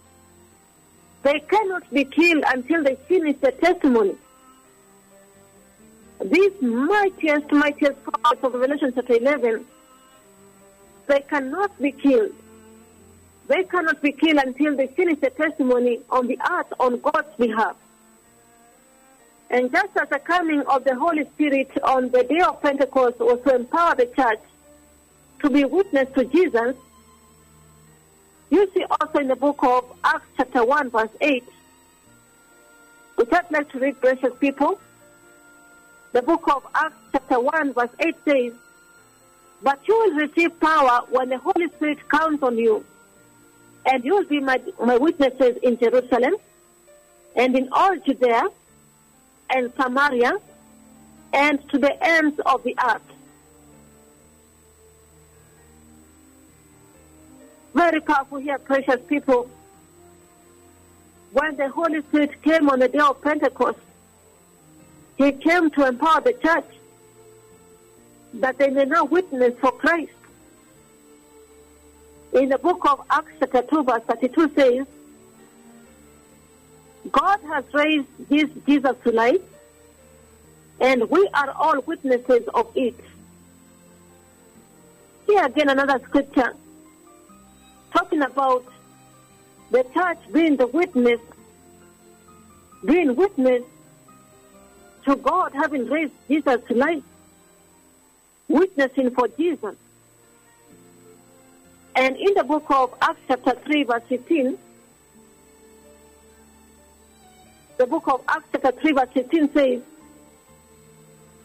they 1.21 1.39
cannot 1.41 1.87
be 1.93 2.03
killed 2.03 2.43
until 2.47 2.83
they 2.83 2.95
finish 3.07 3.35
the 3.39 3.51
testimony. 3.51 4.15
These 6.25 6.59
mightiest, 6.59 7.51
mightiest 7.51 8.03
prophets 8.03 8.43
of 8.43 8.53
Revelation 8.55 8.93
chapter 8.95 9.13
11, 9.13 9.63
they 11.05 11.19
cannot 11.19 11.79
be 11.79 11.91
killed. 11.91 12.33
They 13.47 13.63
cannot 13.63 14.01
be 14.01 14.11
killed 14.11 14.39
until 14.39 14.75
they 14.75 14.87
finish 14.87 15.19
the 15.19 15.29
testimony 15.29 16.01
on 16.09 16.27
the 16.27 16.37
earth 16.51 16.73
on 16.79 16.99
God's 16.99 17.35
behalf. 17.37 17.75
And 19.49 19.71
just 19.71 19.95
as 19.95 20.09
the 20.09 20.19
coming 20.19 20.61
of 20.61 20.83
the 20.83 20.95
Holy 20.95 21.23
Spirit 21.35 21.71
on 21.83 22.09
the 22.09 22.23
day 22.23 22.41
of 22.41 22.61
Pentecost 22.61 23.19
was 23.19 23.39
to 23.45 23.55
empower 23.55 23.95
the 23.95 24.07
church 24.07 24.41
to 25.41 25.49
be 25.49 25.63
witness 25.63 26.09
to 26.15 26.25
Jesus, 26.25 26.75
you 28.49 28.69
see 28.73 28.83
also 28.99 29.19
in 29.19 29.27
the 29.29 29.35
book 29.35 29.59
of 29.63 29.85
Acts 30.03 30.25
chapter 30.35 30.65
1 30.65 30.89
verse 30.89 31.09
8, 31.21 31.43
which 33.15 33.29
I'd 33.31 33.51
like 33.51 33.69
to 33.71 33.79
read, 33.79 33.99
precious 34.01 34.33
people. 34.39 34.79
The 36.11 36.21
book 36.21 36.47
of 36.53 36.65
Acts 36.75 36.95
chapter 37.13 37.39
1 37.39 37.73
verse 37.73 37.89
8 37.99 38.15
says, 38.25 38.53
But 39.61 39.79
you 39.87 39.95
will 39.97 40.27
receive 40.27 40.59
power 40.59 41.01
when 41.09 41.29
the 41.29 41.37
Holy 41.37 41.69
Spirit 41.69 42.05
comes 42.09 42.43
on 42.43 42.57
you, 42.57 42.83
and 43.87 44.03
you 44.03 44.15
will 44.15 44.25
be 44.25 44.39
my, 44.39 44.61
my 44.83 44.97
witnesses 44.97 45.57
in 45.63 45.79
Jerusalem, 45.79 46.35
and 47.35 47.55
in 47.55 47.69
all 47.71 47.95
Judea, 47.97 48.49
and 49.49 49.71
Samaria, 49.77 50.33
and 51.33 51.69
to 51.69 51.77
the 51.77 52.05
ends 52.05 52.39
of 52.45 52.63
the 52.63 52.75
earth. 52.85 53.01
Very 57.73 58.01
powerful 58.01 58.39
here, 58.39 58.57
precious 58.57 58.99
people. 59.07 59.49
When 61.31 61.55
the 61.55 61.69
Holy 61.69 62.01
Spirit 62.01 62.41
came 62.41 62.69
on 62.69 62.79
the 62.79 62.89
day 62.89 62.99
of 62.99 63.21
Pentecost, 63.21 63.79
He 65.17 65.31
came 65.31 65.69
to 65.71 65.87
empower 65.87 66.21
the 66.21 66.33
church 66.33 66.65
that 68.33 68.57
they 68.57 68.69
may 68.69 68.85
now 68.85 69.05
witness 69.05 69.53
for 69.59 69.71
Christ. 69.71 70.16
In 72.33 72.49
the 72.49 72.57
book 72.57 72.85
of 72.89 73.01
Acts, 73.09 73.31
chapter 73.39 73.61
2, 73.61 73.83
verse 73.83 74.03
32 74.03 74.51
says, 74.53 74.87
God 77.11 77.39
has 77.47 77.63
raised 77.73 78.07
this 78.29 78.49
Jesus 78.65 78.95
to 79.03 79.11
life, 79.11 79.41
and 80.79 81.09
we 81.09 81.27
are 81.33 81.51
all 81.51 81.79
witnesses 81.81 82.47
of 82.53 82.69
it. 82.75 82.95
Here 85.25 85.45
again, 85.45 85.69
another 85.69 85.99
scripture 86.05 86.53
talking 87.91 88.21
about 88.21 88.65
the 89.71 89.83
church 89.93 90.19
being 90.31 90.57
the 90.57 90.67
witness, 90.67 91.19
being 92.85 93.15
witness 93.15 93.63
to 95.05 95.15
God 95.15 95.53
having 95.53 95.87
raised 95.87 96.13
Jesus 96.27 96.61
to 96.67 96.73
life, 96.75 97.03
witnessing 98.49 99.11
for 99.11 99.27
Jesus. 99.29 99.75
And 101.97 102.15
in 102.15 102.35
the 102.35 102.43
book 102.43 102.65
of 102.69 102.93
Acts, 103.01 103.19
chapter 103.27 103.53
3, 103.65 103.83
verse 103.85 104.03
15, 104.07 104.55
the 107.79 107.87
book 107.87 108.07
of 108.07 108.21
Acts 108.27 108.45
chapter 108.51 108.71
3 108.71 108.91
verse 108.91 109.09
15 109.15 109.51
says, 109.51 109.81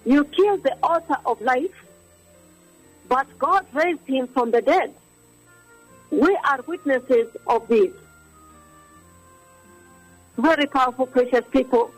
You 0.05 0.25
killed 0.25 0.62
the 0.62 0.77
author 0.83 1.17
of 1.25 1.41
life, 1.41 1.73
but 3.09 3.27
God 3.38 3.65
raised 3.73 4.07
him 4.07 4.27
from 4.27 4.51
the 4.51 4.61
dead. 4.61 4.95
We 6.11 6.38
are 6.45 6.61
witnesses 6.67 7.35
of 7.47 7.67
this. 7.69 7.95
Very 10.37 10.67
powerful, 10.67 11.07
precious 11.07 11.47
people. 11.51 11.91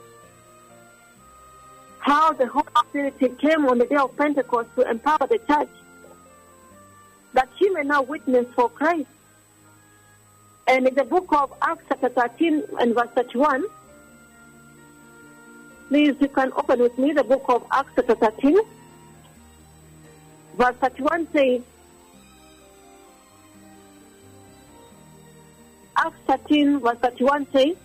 How 1.99 2.33
the 2.35 2.47
Holy 2.47 2.69
Spirit 2.89 3.19
came 3.41 3.67
on 3.67 3.79
the 3.79 3.87
day 3.87 3.97
of 3.97 4.17
Pentecost 4.17 4.69
to 4.77 4.89
empower 4.89 5.27
the 5.29 5.41
church 5.49 5.71
that 7.35 7.49
she 7.59 7.69
may 7.71 7.83
now 7.83 8.03
witness 8.03 8.47
for 8.55 8.69
Christ. 8.71 9.09
And 10.67 10.89
in 10.89 10.95
the 10.95 11.05
book 11.05 11.27
of 11.33 11.53
Acts 11.61 11.85
chapter 11.89 12.09
13 12.09 12.63
and 12.81 12.95
verse 12.95 13.11
31, 13.15 13.65
please 15.89 16.15
you 16.21 16.29
can 16.29 16.53
open 16.57 16.81
with 16.81 16.97
me 16.97 17.13
the 17.13 17.25
book 17.25 17.45
of 17.49 17.67
Acts 17.71 17.91
chapter 17.97 18.15
13. 18.15 18.59
Verse 20.57 20.77
31 20.77 21.29
says, 21.33 21.61
Acts 25.97 26.17
13 26.27 26.81
verse 26.81 26.99
31 27.03 27.47
says, 27.53 27.77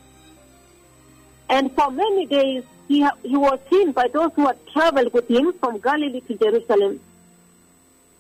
And 1.50 1.72
for 1.74 1.92
many 1.92 2.28
days 2.28 2.64
he, 2.88 3.06
he 3.24 3.36
was 3.36 3.60
seen 3.70 3.92
by 3.92 4.08
those 4.08 4.32
who 4.36 4.46
had 4.48 4.58
traveled 4.68 5.12
with 5.12 5.28
him 5.28 5.54
from 5.60 5.80
Galilee 5.80 6.22
to 6.22 6.36
Jerusalem. 6.36 7.00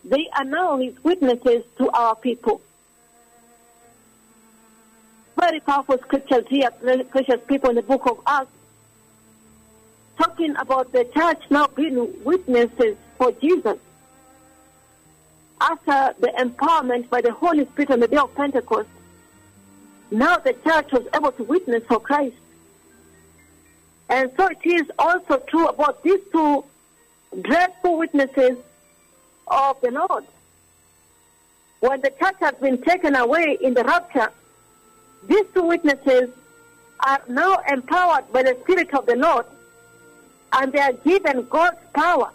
They 0.03 0.29
are 0.35 0.43
now 0.43 0.77
his 0.77 0.93
witnesses 1.03 1.63
to 1.77 1.89
our 1.91 2.15
people. 2.15 2.61
Very 5.39 5.59
powerful 5.59 5.97
scriptures 5.99 6.45
here, 6.49 6.69
precious 6.71 7.39
people, 7.47 7.69
in 7.69 7.75
the 7.77 7.81
book 7.81 8.05
of 8.05 8.19
Acts, 8.25 8.51
talking 10.17 10.55
about 10.57 10.91
the 10.91 11.05
church 11.05 11.41
now 11.49 11.67
being 11.67 12.23
witnesses 12.23 12.97
for 13.17 13.31
Jesus. 13.33 13.77
After 15.61 16.15
the 16.19 16.31
empowerment 16.37 17.09
by 17.09 17.21
the 17.21 17.31
Holy 17.31 17.65
Spirit 17.65 17.91
on 17.91 17.99
the 17.99 18.07
day 18.07 18.17
of 18.17 18.33
Pentecost, 18.35 18.89
now 20.11 20.37
the 20.37 20.53
church 20.53 20.91
was 20.91 21.05
able 21.13 21.31
to 21.33 21.43
witness 21.43 21.83
for 21.87 21.99
Christ. 21.99 22.35
And 24.09 24.31
so 24.35 24.47
it 24.47 24.65
is 24.65 24.89
also 24.97 25.37
true 25.47 25.67
about 25.67 26.03
these 26.03 26.19
two 26.31 26.63
dreadful 27.41 27.97
witnesses 27.97 28.57
of 29.49 29.79
the 29.81 29.91
Lord. 29.91 30.25
When 31.79 32.01
the 32.01 32.09
church 32.11 32.35
has 32.39 32.55
been 32.55 32.81
taken 32.81 33.15
away 33.15 33.57
in 33.61 33.73
the 33.73 33.83
rapture, 33.83 34.31
these 35.27 35.45
two 35.53 35.63
witnesses 35.63 36.29
are 37.05 37.21
now 37.27 37.57
empowered 37.71 38.31
by 38.31 38.43
the 38.43 38.57
Spirit 38.63 38.93
of 38.93 39.05
the 39.05 39.15
Lord 39.15 39.45
and 40.53 40.73
they 40.73 40.79
are 40.79 40.93
given 40.93 41.45
God's 41.49 41.77
power. 41.93 42.31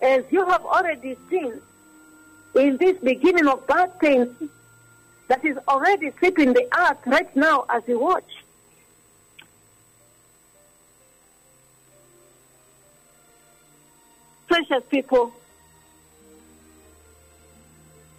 As 0.00 0.24
you 0.30 0.44
have 0.46 0.64
already 0.64 1.16
seen 1.30 1.60
in 2.56 2.76
this 2.78 2.98
beginning 2.98 3.46
of 3.46 3.66
bad 3.66 3.98
things 4.00 4.28
that 5.28 5.44
is 5.44 5.56
already 5.68 6.12
sweeping 6.18 6.52
the 6.52 6.66
earth 6.76 6.98
right 7.06 7.34
now 7.36 7.64
as 7.68 7.82
we 7.86 7.94
watch. 7.94 8.44
Precious 14.48 14.82
people, 14.90 15.32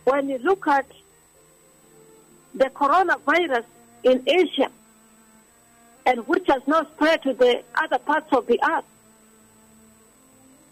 when 0.06 0.30
you 0.30 0.38
look 0.40 0.68
at 0.68 0.86
the 2.54 2.66
coronavirus 2.66 3.66
in 4.04 4.24
Asia, 4.28 4.70
and 6.06 6.28
which 6.28 6.46
has 6.48 6.62
now 6.68 6.86
spread 6.96 7.24
to 7.24 7.34
the 7.34 7.64
other 7.76 7.98
parts 8.00 8.32
of 8.34 8.46
the 8.48 8.60
earth, 8.70 8.86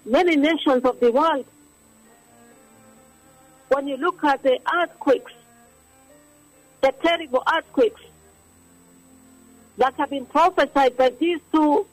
many 0.06 0.36
nations 0.36 0.84
of 0.84 1.00
the 1.00 1.12
world, 1.12 1.46
when 3.70 3.88
you 3.88 3.98
look 3.98 4.24
at 4.24 4.44
the 4.44 4.60
earthquakes, 4.82 5.32
the 6.82 6.94
terrible 7.02 7.44
earthquakes 7.56 8.02
that 9.78 9.94
have 9.96 10.10
been 10.10 10.26
prophesied 10.26 10.98
by 10.98 11.10
these 11.10 11.40
two 11.54 11.86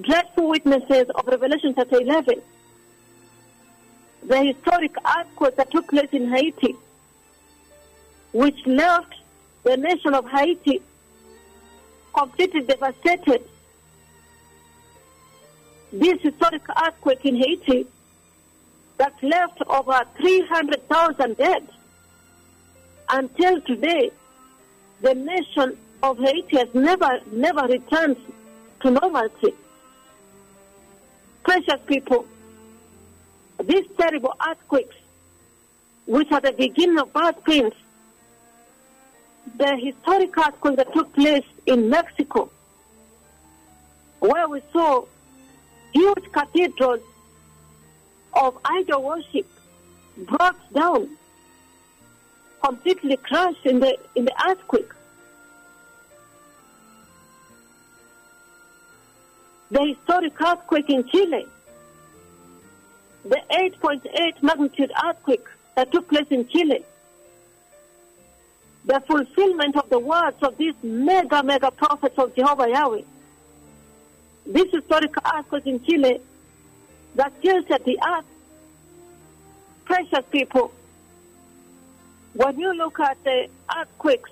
dreadful 0.00 0.48
witnesses 0.48 1.06
of 1.14 1.26
Revelation 1.26 1.72
chapter 1.74 2.00
11, 2.00 2.42
the 4.26 4.42
historic 4.42 4.94
earthquake 5.18 5.56
that 5.56 5.70
took 5.70 5.88
place 5.88 6.08
in 6.12 6.30
Haiti, 6.30 6.76
which 8.32 8.66
left 8.66 9.14
the 9.64 9.76
nation 9.76 10.14
of 10.14 10.28
Haiti 10.28 10.80
completely 12.14 12.62
devastated. 12.62 13.42
This 15.92 16.20
historic 16.22 16.62
earthquake 16.84 17.24
in 17.24 17.36
Haiti 17.36 17.86
that 18.96 19.14
left 19.22 19.60
over 19.66 20.00
300,000 20.16 21.36
dead. 21.36 21.68
Until 23.10 23.60
today, 23.62 24.10
the 25.02 25.14
nation 25.14 25.76
of 26.02 26.18
Haiti 26.18 26.56
has 26.56 26.68
never, 26.74 27.20
never 27.30 27.66
returned 27.66 28.16
to 28.80 28.90
normalcy. 28.90 29.54
Precious 31.42 31.80
people, 31.86 32.26
these 33.62 33.86
terrible 33.96 34.34
earthquakes, 34.48 34.96
which 36.06 36.30
are 36.32 36.40
the 36.40 36.52
beginning 36.52 36.98
of 36.98 37.10
things, 37.44 37.72
the 39.56 39.76
historic 39.76 40.36
earthquake 40.36 40.76
that 40.76 40.92
took 40.92 41.12
place 41.14 41.44
in 41.66 41.88
Mexico, 41.88 42.50
where 44.20 44.48
we 44.48 44.62
saw 44.72 45.04
huge 45.92 46.32
cathedrals 46.32 47.00
of 48.34 48.58
idol 48.64 49.02
worship 49.02 49.46
brought 50.16 50.56
down, 50.72 51.08
completely 52.62 53.16
crushed 53.18 53.64
in 53.64 53.80
the 53.80 53.96
in 54.14 54.24
the 54.24 54.34
earthquake. 54.48 54.90
The 59.70 59.86
historic 59.86 60.40
earthquake 60.40 60.90
in 60.90 61.08
Chile, 61.08 61.46
the 63.24 63.40
8.8 63.50 64.42
magnitude 64.42 64.92
earthquake 65.04 65.46
that 65.76 65.90
took 65.90 66.08
place 66.08 66.26
in 66.30 66.46
Chile, 66.48 66.84
the 68.84 69.00
fulfillment 69.06 69.76
of 69.76 69.88
the 69.88 69.98
words 69.98 70.36
of 70.42 70.56
these 70.58 70.74
mega, 70.82 71.42
mega 71.42 71.70
prophets 71.70 72.18
of 72.18 72.34
Jehovah 72.36 72.68
Yahweh. 72.68 73.02
This 74.46 74.70
historic 74.70 75.14
earthquake 75.34 75.66
in 75.66 75.82
Chile 75.84 76.20
that 77.14 77.32
tilted 77.42 77.84
the 77.84 77.98
earth. 78.06 78.24
Precious 79.86 80.24
people, 80.30 80.72
when 82.34 82.58
you 82.58 82.74
look 82.74 82.98
at 83.00 83.22
the 83.24 83.48
earthquakes, 83.76 84.30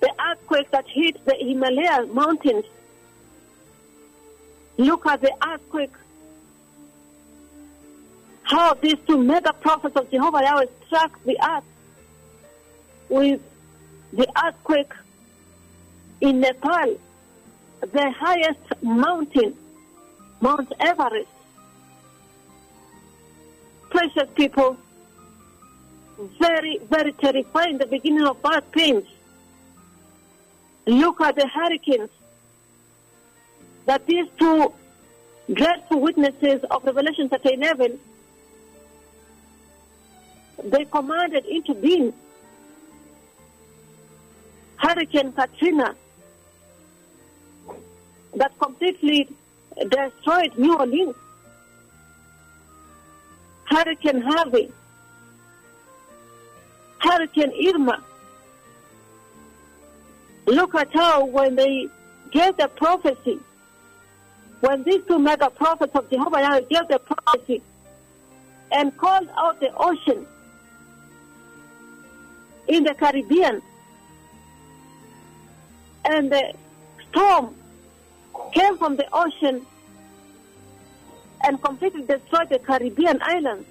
the 0.00 0.10
earthquake 0.30 0.70
that 0.70 0.86
hit 0.88 1.22
the 1.24 1.34
Himalaya 1.38 2.06
mountains, 2.06 2.64
look 4.78 5.06
at 5.06 5.20
the 5.20 5.32
earthquake, 5.46 5.92
how 8.50 8.74
these 8.74 8.96
two 9.06 9.16
mega 9.16 9.52
prophets 9.52 9.96
of 9.96 10.10
Jehovah 10.10 10.42
Yahweh 10.42 10.66
struck 10.86 11.22
the 11.24 11.38
earth 11.40 11.64
with 13.08 13.40
the 14.12 14.26
earthquake 14.44 14.92
in 16.20 16.40
Nepal, 16.40 16.98
the 17.80 18.10
highest 18.10 18.82
mountain 18.82 19.56
Mount 20.40 20.72
Everest. 20.80 21.28
Precious 23.88 24.28
people, 24.34 24.76
very, 26.40 26.78
very 26.90 27.12
terrifying, 27.12 27.78
the 27.78 27.86
beginning 27.86 28.24
of 28.24 28.42
bad 28.42 28.70
pains. 28.72 29.04
Look 30.86 31.20
at 31.20 31.36
the 31.36 31.46
hurricanes 31.46 32.10
that 33.86 34.06
these 34.06 34.26
two 34.38 34.72
dreadful 35.52 36.00
witnesses 36.00 36.64
of 36.70 36.84
Revelation 36.84 37.28
chapter 37.28 37.52
11, 37.52 37.98
they 40.64 40.84
commanded 40.84 41.44
into 41.46 41.74
being. 41.74 42.12
Hurricane 44.76 45.32
Katrina 45.32 45.94
that 48.34 48.58
completely 48.58 49.28
destroyed 49.88 50.56
New 50.56 50.76
Orleans. 50.76 51.14
Hurricane 53.64 54.20
Harvey, 54.22 54.72
Hurricane 56.98 57.52
Irma. 57.68 58.02
Look 60.46 60.74
at 60.74 60.92
how 60.92 61.24
when 61.26 61.54
they 61.54 61.86
gave 62.32 62.56
the 62.56 62.66
prophecy, 62.68 63.38
when 64.60 64.82
these 64.82 65.02
two 65.06 65.20
mega 65.20 65.50
prophets 65.50 65.94
of 65.94 66.10
Jehovah 66.10 66.60
gave 66.68 66.88
the 66.88 66.98
prophecy 66.98 67.62
and 68.72 68.96
called 68.96 69.28
out 69.36 69.60
the 69.60 69.72
ocean 69.76 70.26
in 72.70 72.84
the 72.84 72.94
Caribbean, 72.94 73.60
and 76.04 76.30
the 76.30 76.54
storm 77.10 77.54
came 78.52 78.78
from 78.78 78.96
the 78.96 79.06
ocean 79.12 79.66
and 81.42 81.60
completely 81.62 82.02
destroyed 82.02 82.48
the 82.48 82.60
Caribbean 82.60 83.18
islands, 83.22 83.66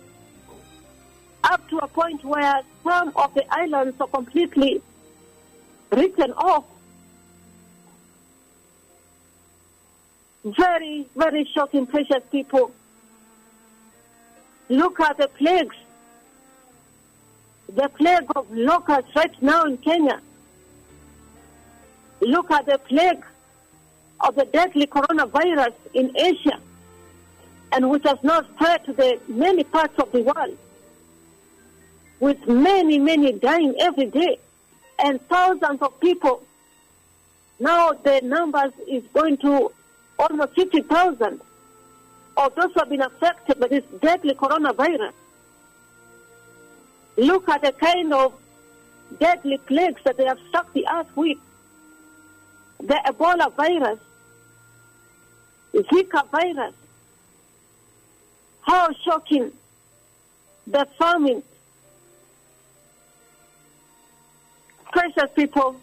up 1.46 1.68
to 1.70 1.78
a 1.78 1.88
point 1.88 2.24
where 2.26 2.62
some 2.84 3.14
of 3.16 3.34
the 3.34 3.46
islands 3.54 3.96
are 4.02 4.08
completely 4.08 4.82
written 5.92 6.34
off. 6.34 6.66
Very, 10.44 11.08
very 11.16 11.46
shocking, 11.54 11.86
precious 11.86 12.24
people. 12.32 12.72
Look 14.68 15.00
at 15.00 15.18
the 15.18 15.30
plagues. 15.30 15.76
The 17.76 17.90
plague 17.90 18.26
of 18.36 18.50
locusts 18.52 19.16
right 19.16 19.42
now 19.42 19.64
in 19.66 19.78
Kenya. 19.78 20.22
Look 22.22 22.52
at 22.52 22.66
the 22.66 22.78
plague 22.78 23.24
of 24.22 24.36
the 24.36 24.46
deadly 24.46 24.88
coronavirus 24.88 25.74
in 25.94 26.16
Asia 26.18 26.60
and 27.72 27.90
which 27.90 28.04
has 28.04 28.18
now 28.24 28.42
spread 28.42 28.84
to 28.86 28.94
the 28.94 29.20
many 29.28 29.64
parts 29.64 29.98
of 30.00 30.12
the 30.12 30.22
world 30.22 30.58
with 32.20 32.48
many, 32.48 33.00
many 33.00 33.32
dying 33.34 33.76
every 33.80 34.08
day 34.08 34.40
and 34.98 35.26
thousands 35.30 35.82
of 35.82 36.00
people. 36.00 36.44
Now 37.60 37.92
the 37.92 38.22
numbers 38.24 38.74
is 38.88 39.04
going 39.14 39.38
to 39.38 39.72
almost 40.18 40.54
50,000 40.56 41.42
of 42.38 42.56
those 42.56 42.74
who 42.74 42.80
have 42.80 42.90
been 42.90 43.02
affected 43.02 43.60
by 43.60 43.68
this 43.68 43.84
deadly 44.02 44.34
coronavirus. 44.34 45.14
Look 47.20 47.50
at 47.50 47.62
the 47.62 47.74
kind 47.74 48.14
of 48.14 48.34
deadly 49.20 49.58
plagues 49.58 50.02
that 50.06 50.16
they 50.16 50.24
have 50.24 50.40
struck 50.48 50.72
the 50.72 50.88
earth 50.88 51.14
with. 51.18 51.38
The 52.80 52.98
Ebola 53.08 53.54
virus, 53.56 54.00
Zika 55.74 56.30
virus. 56.32 56.74
How 58.62 58.94
shocking 59.04 59.52
the 60.66 60.88
famine. 60.98 61.44
Precious 64.94 65.30
people, 65.36 65.76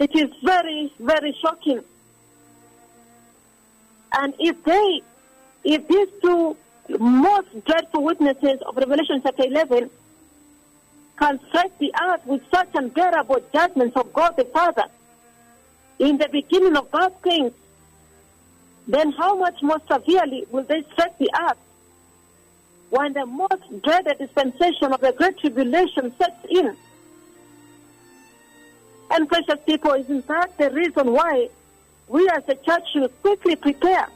it 0.00 0.14
is 0.16 0.30
very, 0.42 0.92
very 0.98 1.32
shocking. 1.40 1.80
And 4.18 4.34
if 4.40 4.64
they, 4.64 5.02
if 5.62 5.86
these 5.86 6.08
two 6.20 6.56
most 6.98 7.48
dreadful 7.64 8.02
witnesses 8.02 8.60
of 8.66 8.76
Revelation 8.76 9.20
chapter 9.22 9.44
11 9.44 9.90
can 11.18 11.40
strike 11.48 11.78
the 11.78 11.92
earth 12.02 12.24
with 12.26 12.42
such 12.50 12.68
unbearable 12.74 13.40
judgments 13.52 13.96
of 13.96 14.12
God 14.12 14.36
the 14.36 14.44
Father 14.44 14.84
in 15.98 16.18
the 16.18 16.28
beginning 16.28 16.76
of 16.76 16.90
God's 16.90 17.14
things, 17.22 17.52
then 18.86 19.12
how 19.12 19.34
much 19.36 19.62
more 19.62 19.80
severely 19.90 20.46
will 20.50 20.64
they 20.64 20.82
strike 20.92 21.18
the 21.18 21.30
earth 21.48 21.58
when 22.90 23.12
the 23.14 23.26
most 23.26 23.82
dreaded 23.82 24.18
dispensation 24.18 24.92
of 24.92 25.00
the 25.00 25.12
Great 25.12 25.38
Tribulation 25.38 26.14
sets 26.18 26.46
in? 26.50 26.76
And 29.10 29.28
precious 29.28 29.58
people, 29.64 29.92
isn't 29.92 30.26
that 30.26 30.56
the 30.58 30.70
reason 30.70 31.12
why 31.12 31.48
we 32.08 32.28
as 32.28 32.42
a 32.48 32.54
church 32.56 32.82
should 32.92 33.22
quickly 33.22 33.56
prepare 33.56 34.08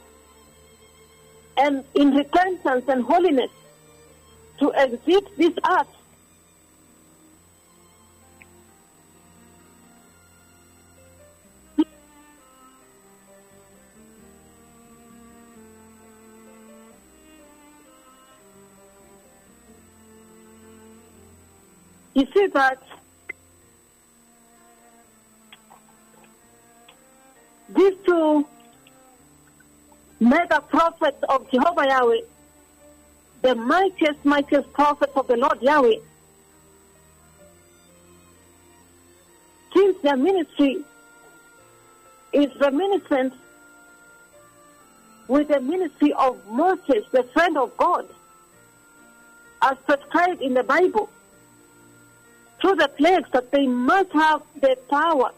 and 1.57 1.83
in 1.95 2.11
repentance 2.15 2.85
and 2.87 3.03
holiness 3.03 3.51
to 4.59 4.73
exit 4.75 5.25
this 5.37 5.53
earth. 5.69 5.87
You 22.13 22.27
see 22.33 22.47
that 22.47 22.83
these 27.69 27.93
two 28.05 28.45
mega 30.21 30.61
prophets 30.61 31.21
of 31.29 31.49
Jehovah 31.49 31.87
Yahweh, 31.87 32.21
the 33.41 33.55
mightiest, 33.55 34.23
mightiest 34.23 34.71
prophets 34.71 35.11
of 35.15 35.27
the 35.27 35.35
Lord 35.35 35.59
Yahweh, 35.61 35.95
since 39.73 39.97
their 40.03 40.15
ministry 40.15 40.85
is 42.33 42.47
reminiscent 42.59 43.33
with 45.27 45.47
the 45.47 45.59
ministry 45.59 46.13
of 46.13 46.37
Moses, 46.47 47.03
the 47.11 47.23
friend 47.33 47.57
of 47.57 47.75
God, 47.77 48.07
as 49.63 49.75
prescribed 49.87 50.41
in 50.41 50.53
the 50.53 50.63
Bible 50.63 51.09
through 52.61 52.75
the 52.75 52.89
plagues 52.89 53.29
that 53.31 53.51
they 53.51 53.65
must 53.65 54.11
have 54.11 54.43
the 54.59 54.77
power. 54.87 55.31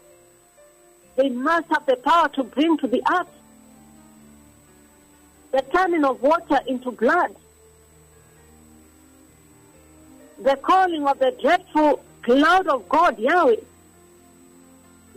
They 1.16 1.30
must 1.30 1.68
have 1.68 1.86
the 1.86 1.96
power 1.96 2.28
to 2.30 2.42
bring 2.42 2.76
to 2.78 2.86
the 2.86 3.02
earth 3.14 3.28
the 5.54 5.62
turning 5.72 6.04
of 6.04 6.20
water 6.20 6.58
into 6.66 6.90
blood, 6.90 7.32
the 10.42 10.56
calling 10.56 11.06
of 11.06 11.16
the 11.20 11.30
dreadful 11.40 12.02
cloud 12.22 12.66
of 12.66 12.88
God, 12.88 13.16
Yahweh, 13.20 13.54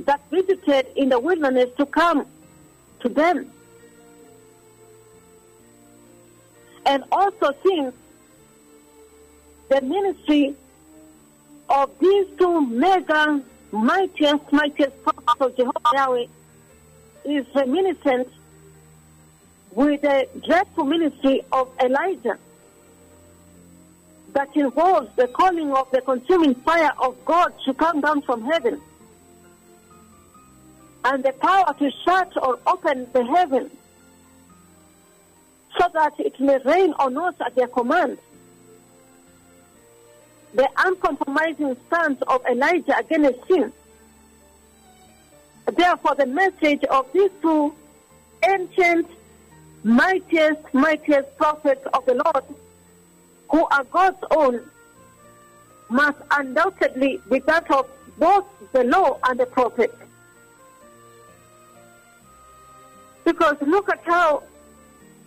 that 0.02 0.21
visited 0.30 0.86
in 0.95 1.10
the 1.10 1.19
wilderness 1.19 1.71
to 1.78 1.88
come 1.88 2.28
to 3.00 3.10
them. 3.10 3.52
And 6.86 7.04
also 7.12 7.52
since 7.65 7.95
the 9.69 9.82
ministry 9.82 10.56
of 11.67 11.89
these 12.00 12.28
two 12.38 12.62
mega 12.62 13.43
mightiest, 13.71 14.52
mightiest 14.52 15.02
prophets 15.02 15.41
of 15.41 15.58
Jehovah 15.58 15.95
Yahweh 15.95 16.26
is 17.26 17.43
reminiscent 17.56 18.30
with 19.71 20.01
the 20.01 20.27
dreadful 20.45 20.86
ministry 20.86 21.41
of 21.51 21.69
Elijah 21.84 22.38
that 24.34 24.56
involves 24.56 25.10
the 25.15 25.27
calling 25.27 25.71
of 25.71 25.89
the 25.91 26.01
consuming 26.01 26.56
fire 26.56 26.91
of 26.99 27.15
God 27.25 27.53
to 27.65 27.73
come 27.73 28.01
down 28.01 28.21
from 28.21 28.43
heaven 28.43 28.82
and 31.06 31.23
the 31.23 31.32
power 31.34 31.73
to 31.80 31.91
shut 32.03 32.32
or 32.41 32.60
open 32.67 33.08
the 33.13 33.23
heaven 33.25 33.71
so 35.80 35.88
that 35.93 36.13
it 36.19 36.39
may 36.39 36.58
rain 36.65 36.93
on 36.99 37.17
us 37.17 37.36
at 37.45 37.56
their 37.56 37.67
command 37.67 38.17
the 40.53 40.67
uncompromising 40.77 41.77
stance 41.88 42.21
of 42.27 42.43
Elijah 42.49 42.97
against 42.97 43.47
sin. 43.47 43.71
Therefore, 45.65 46.15
the 46.15 46.25
message 46.25 46.84
of 46.86 47.06
these 47.13 47.30
two 47.41 47.73
ancient, 48.43 49.08
mightiest, 49.88 50.62
mightiest 50.73 51.36
prophets 51.38 51.88
of 51.93 52.06
the 52.06 52.21
Lord, 52.26 52.43
who 53.50 53.65
are 53.67 53.86
God's 53.86 54.23
own, 54.32 54.62
must 55.89 56.17
undoubtedly 56.32 57.21
be 57.32 57.39
that 57.39 57.71
of 57.71 57.88
both 58.17 58.45
the 58.73 58.84
law 58.84 59.17
and 59.23 59.39
the 59.39 59.45
prophet. 59.45 59.97
Because 63.23 63.56
look 63.62 63.89
at 63.89 64.02
how 64.04 64.43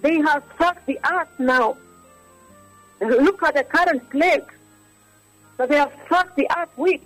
they 0.03 0.18
have 0.18 0.42
struck 0.55 0.85
the 0.85 0.99
earth 1.11 1.29
now. 1.38 1.77
Look 3.01 3.42
at 3.42 3.55
the 3.55 3.64
current 3.64 4.09
plague 4.11 4.53
that 5.57 5.70
they 5.70 5.77
have 5.77 5.92
struck 6.05 6.35
the 6.37 6.46
earth 6.59 6.77
with. 6.77 7.01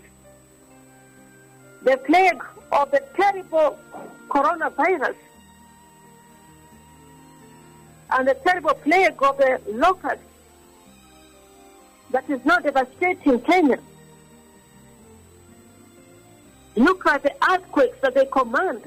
The 1.85 1.99
plague 1.99 2.43
of 2.73 2.91
the 2.91 3.03
terrible 3.15 3.79
coronavirus 4.29 5.15
and 8.11 8.29
the 8.29 8.35
terrible 8.35 8.75
plague 8.75 9.23
of 9.23 9.37
the 9.39 9.61
locust 9.69 10.23
that 12.11 12.29
is 12.31 12.45
now 12.45 12.59
devastating 12.59 13.41
Kenya. 13.41 13.79
Look 16.77 17.07
at 17.07 17.23
the 17.23 17.33
earthquakes 17.51 17.99
that 18.03 18.15
they 18.15 18.27
command. 18.27 18.83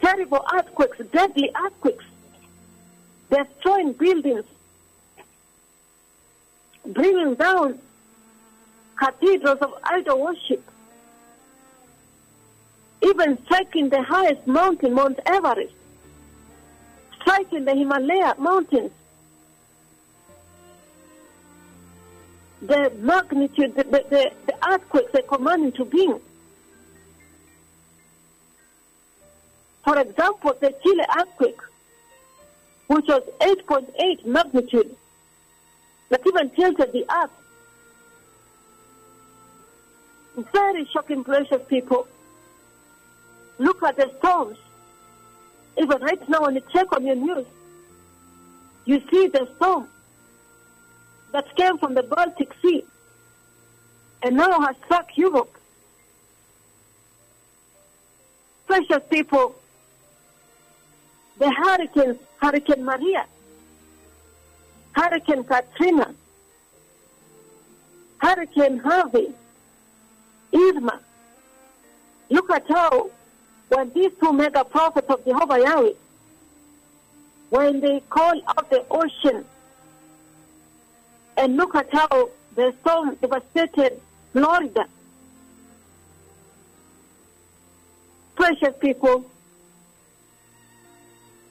Terrible 0.00 0.44
earthquakes, 0.52 0.98
deadly 1.12 1.50
earthquakes, 1.64 2.04
destroying 3.30 3.92
buildings, 3.92 4.44
bringing 6.86 7.34
down 7.34 7.78
cathedrals 8.98 9.58
of 9.58 9.74
idol 9.84 10.20
worship, 10.20 10.62
even 13.02 13.38
striking 13.44 13.88
the 13.88 14.02
highest 14.02 14.46
mountain, 14.46 14.94
Mount 14.94 15.18
Everest, 15.26 15.72
striking 17.28 17.64
the 17.66 17.74
Himalaya 17.74 18.34
mountains. 18.38 18.90
The 22.62 22.90
magnitude, 22.98 23.76
the, 23.76 23.84
the, 23.84 24.30
the, 24.46 24.54
earthquakes 24.68 25.14
are 25.14 25.22
commanding 25.22 25.72
to 25.72 25.84
being. 25.84 26.18
For 29.84 29.98
example, 30.00 30.54
the 30.60 30.74
Chile 30.82 31.04
earthquake, 31.18 31.60
which 32.88 33.06
was 33.06 33.22
8.8 33.40 34.26
magnitude, 34.26 34.96
that 36.08 36.26
even 36.26 36.50
tilted 36.50 36.92
the 36.92 37.04
earth. 37.14 37.30
Very 40.52 40.86
shocking, 40.86 41.24
precious 41.24 41.62
people. 41.68 42.08
Look 43.58 43.82
at 43.82 43.96
the 43.96 44.10
storms. 44.18 44.58
Even 45.78 46.00
right 46.02 46.28
now, 46.28 46.42
when 46.42 46.56
you 46.56 46.62
check 46.72 46.92
on 46.92 47.06
your 47.06 47.14
news, 47.14 47.46
you 48.84 49.00
see 49.10 49.28
the 49.28 49.48
storm 49.56 49.86
that 51.32 51.54
came 51.56 51.78
from 51.78 51.94
the 51.94 52.02
Baltic 52.02 52.52
Sea 52.60 52.84
and 54.22 54.36
now 54.36 54.60
has 54.60 54.74
struck 54.84 55.16
Europe. 55.16 55.54
Precious 58.66 59.02
people, 59.08 59.54
the 61.38 61.50
hurricanes, 61.50 62.18
Hurricane 62.38 62.84
Maria, 62.84 63.26
Hurricane 64.92 65.44
Katrina, 65.44 66.14
Hurricane 68.18 68.78
Harvey, 68.78 69.32
Irma. 70.52 71.00
Look 72.30 72.50
at 72.50 72.66
how 72.68 73.10
when 73.68 73.90
these 73.92 74.12
two 74.20 74.32
mega 74.32 74.64
prophets 74.64 75.08
of 75.08 75.24
Jehovah 75.24 75.60
Yahweh, 75.60 75.92
when 77.50 77.80
they 77.80 78.00
call 78.08 78.40
out 78.48 78.70
the 78.70 78.84
ocean, 78.90 79.44
and 81.36 81.56
look 81.56 81.74
at 81.74 81.88
how 81.92 82.30
the 82.54 82.74
storm 82.80 83.14
devastated 83.16 84.00
Florida. 84.32 84.86
Precious 88.34 88.74
people, 88.80 89.24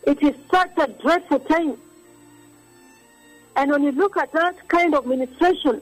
it 0.05 0.21
is 0.21 0.35
such 0.51 0.71
a 0.77 0.87
dreadful 0.87 1.39
time. 1.39 1.77
And 3.55 3.71
when 3.71 3.83
you 3.83 3.91
look 3.91 4.17
at 4.17 4.31
that 4.33 4.67
kind 4.67 4.93
of 4.93 5.05
ministration, 5.05 5.81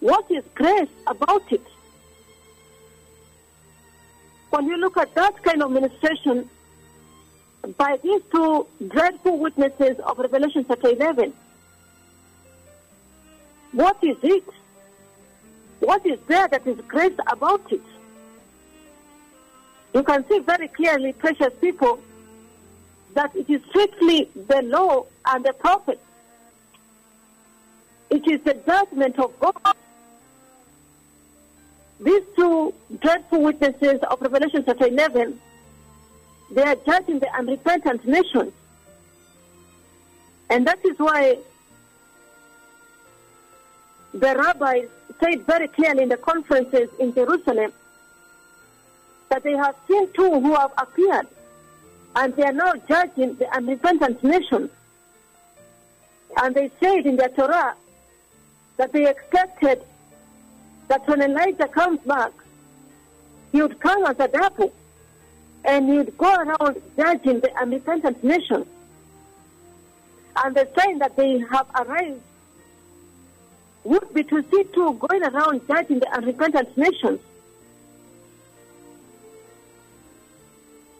what 0.00 0.30
is 0.30 0.44
grace 0.54 0.88
about 1.06 1.50
it? 1.52 1.66
When 4.60 4.68
you 4.68 4.76
look 4.76 4.98
at 4.98 5.14
that 5.14 5.42
kind 5.42 5.62
of 5.62 5.70
ministration 5.70 6.50
by 7.78 7.98
these 8.02 8.20
two 8.30 8.66
dreadful 8.88 9.38
witnesses 9.38 9.98
of 10.00 10.18
Revelation 10.18 10.66
chapter 10.68 10.90
11, 10.90 11.32
what 13.72 13.96
is 14.02 14.18
it? 14.22 14.44
What 15.78 16.04
is 16.04 16.18
there 16.28 16.46
that 16.46 16.66
is 16.66 16.78
grace 16.86 17.16
about 17.26 17.72
it? 17.72 17.80
You 19.94 20.02
can 20.02 20.28
see 20.28 20.40
very 20.40 20.68
clearly, 20.68 21.14
precious 21.14 21.54
people, 21.62 21.98
that 23.14 23.34
it 23.34 23.48
is 23.48 23.62
strictly 23.70 24.28
the 24.46 24.60
law 24.60 25.06
and 25.24 25.42
the 25.42 25.54
prophets. 25.54 26.04
It 28.10 28.28
is 28.28 28.42
the 28.42 28.52
judgment 28.66 29.18
of 29.18 29.40
God. 29.40 29.56
These 32.00 32.22
two 32.34 32.72
dreadful 33.02 33.42
witnesses 33.42 34.00
of 34.10 34.22
Revelation 34.22 34.64
chapter 34.64 34.86
11, 34.86 35.38
they 36.50 36.62
are 36.62 36.76
judging 36.86 37.18
the 37.18 37.30
unrepentant 37.34 38.06
nations. 38.06 38.52
And 40.48 40.66
that 40.66 40.84
is 40.84 40.98
why 40.98 41.38
the 44.14 44.34
rabbis 44.34 44.88
said 45.20 45.46
very 45.46 45.68
clearly 45.68 46.04
in 46.04 46.08
the 46.08 46.16
conferences 46.16 46.88
in 46.98 47.14
Jerusalem 47.14 47.72
that 49.28 49.42
they 49.42 49.52
have 49.52 49.76
seen 49.86 50.10
two 50.12 50.40
who 50.40 50.54
have 50.54 50.72
appeared 50.78 51.28
and 52.16 52.34
they 52.34 52.44
are 52.44 52.52
now 52.52 52.72
judging 52.88 53.36
the 53.36 53.48
unrepentant 53.54 54.24
nations. 54.24 54.70
And 56.42 56.54
they 56.54 56.70
said 56.80 57.06
in 57.06 57.16
their 57.16 57.28
Torah 57.28 57.74
that 58.78 58.92
they 58.92 59.08
expected 59.08 59.84
that 60.90 61.06
when 61.06 61.22
Elijah 61.22 61.68
comes 61.68 62.00
back, 62.00 62.32
he 63.52 63.62
would 63.62 63.78
come 63.78 64.04
as 64.06 64.18
a 64.18 64.26
double 64.26 64.72
and 65.64 65.88
he 65.88 65.98
would 65.98 66.18
go 66.18 66.34
around 66.34 66.82
judging 66.96 67.38
the 67.38 67.56
unrepentant 67.60 68.22
nations. 68.24 68.66
And 70.34 70.56
the 70.56 70.68
sign 70.76 70.98
that 70.98 71.16
they 71.16 71.38
have 71.38 71.68
arrived 71.76 72.20
would 73.84 74.12
be 74.12 74.24
to 74.24 74.44
see 74.50 74.64
two 74.74 74.94
going 74.94 75.22
around 75.22 75.60
judging 75.68 76.00
the 76.00 76.10
unrepentant 76.12 76.76
nations. 76.76 77.20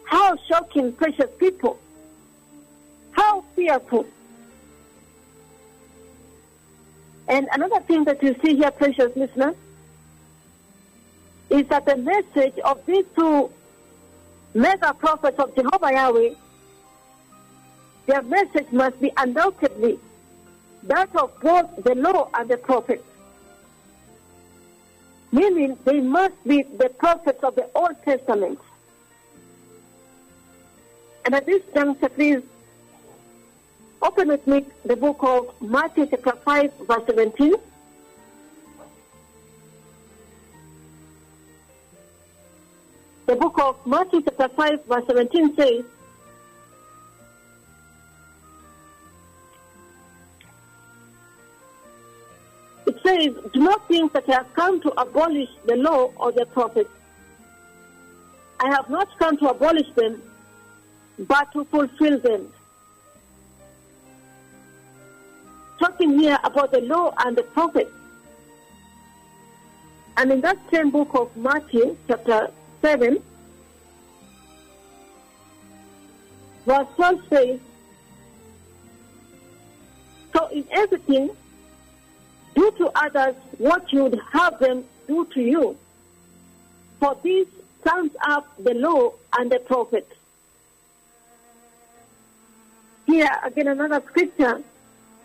How 0.05 0.37
shocking, 0.47 0.93
precious 0.93 1.29
people. 1.37 1.77
How 3.11 3.43
fearful. 3.57 4.05
And 7.27 7.49
another 7.51 7.81
thing 7.81 8.05
that 8.05 8.23
you 8.23 8.37
see 8.41 8.55
here, 8.55 8.71
precious 8.71 9.13
listeners, 9.17 9.55
is 11.51 11.67
that 11.67 11.85
the 11.85 11.97
message 11.97 12.57
of 12.63 12.83
these 12.85 13.05
two 13.13 13.51
mega 14.53 14.93
prophets 14.93 15.37
of 15.37 15.53
Jehovah 15.53 15.91
Yahweh, 15.91 16.33
their 18.05 18.21
message 18.23 18.71
must 18.71 18.99
be 19.01 19.11
undoubtedly 19.17 19.99
that 20.83 21.13
of 21.15 21.37
both 21.41 21.83
the 21.83 21.93
law 21.95 22.29
and 22.33 22.49
the 22.49 22.57
prophets. 22.57 23.03
Meaning 25.33 25.77
they 25.83 25.99
must 25.99 26.41
be 26.45 26.63
the 26.63 26.89
prophets 26.89 27.43
of 27.43 27.55
the 27.55 27.69
Old 27.75 27.95
Testament. 28.03 28.59
And 31.25 31.35
at 31.35 31.45
this 31.45 31.61
juncture, 31.73 32.09
please 32.09 32.41
open 34.01 34.29
with 34.29 34.47
me 34.47 34.65
the 34.83 34.95
book 34.95 35.17
of 35.21 35.53
Matthew 35.61 36.07
chapter 36.07 36.31
5, 36.31 36.73
verse 36.87 37.03
17. 37.05 37.55
The 43.27 43.35
book 43.35 43.59
of 43.59 43.85
Matthew 43.85 44.21
chapter 44.23 44.49
5, 44.49 44.85
verse 44.85 45.03
17 45.07 45.55
says, 45.55 45.83
It 52.87 52.97
says, 53.05 53.51
Do 53.53 53.59
not 53.59 53.87
think 53.87 54.11
that 54.13 54.27
I 54.27 54.33
have 54.33 54.53
come 54.53 54.81
to 54.81 54.89
abolish 54.99 55.49
the 55.65 55.75
law 55.75 56.11
or 56.17 56.31
the 56.31 56.45
prophets. 56.47 56.89
I 58.59 58.69
have 58.69 58.89
not 58.89 59.07
come 59.17 59.37
to 59.37 59.49
abolish 59.49 59.89
them, 59.95 60.21
but 61.19 61.51
to 61.53 61.63
fulfill 61.65 62.19
them. 62.19 62.51
Talking 65.79 66.19
here 66.19 66.37
about 66.43 66.71
the 66.71 66.81
law 66.81 67.13
and 67.19 67.37
the 67.37 67.43
prophets. 67.43 67.91
And 70.17 70.31
in 70.31 70.41
that 70.41 70.57
same 70.71 70.91
book 70.91 71.09
of 71.13 71.35
Matthew, 71.37 71.97
chapter 72.07 72.51
7, 72.81 73.21
verse 76.65 76.87
12 76.95 77.21
says, 77.29 77.59
So 80.33 80.47
in 80.47 80.65
everything, 80.71 81.29
do 82.55 82.71
to 82.77 82.91
others 82.95 83.35
what 83.57 83.91
you 83.93 84.03
would 84.03 84.19
have 84.31 84.59
them 84.59 84.83
do 85.07 85.25
to 85.33 85.41
you. 85.41 85.77
For 86.99 87.17
this 87.23 87.47
sums 87.83 88.11
up 88.23 88.47
the 88.63 88.73
law 88.73 89.13
and 89.37 89.51
the 89.51 89.59
prophets. 89.59 90.13
Here 93.07 93.29
again 93.43 93.67
another 93.67 94.01
scripture 94.07 94.61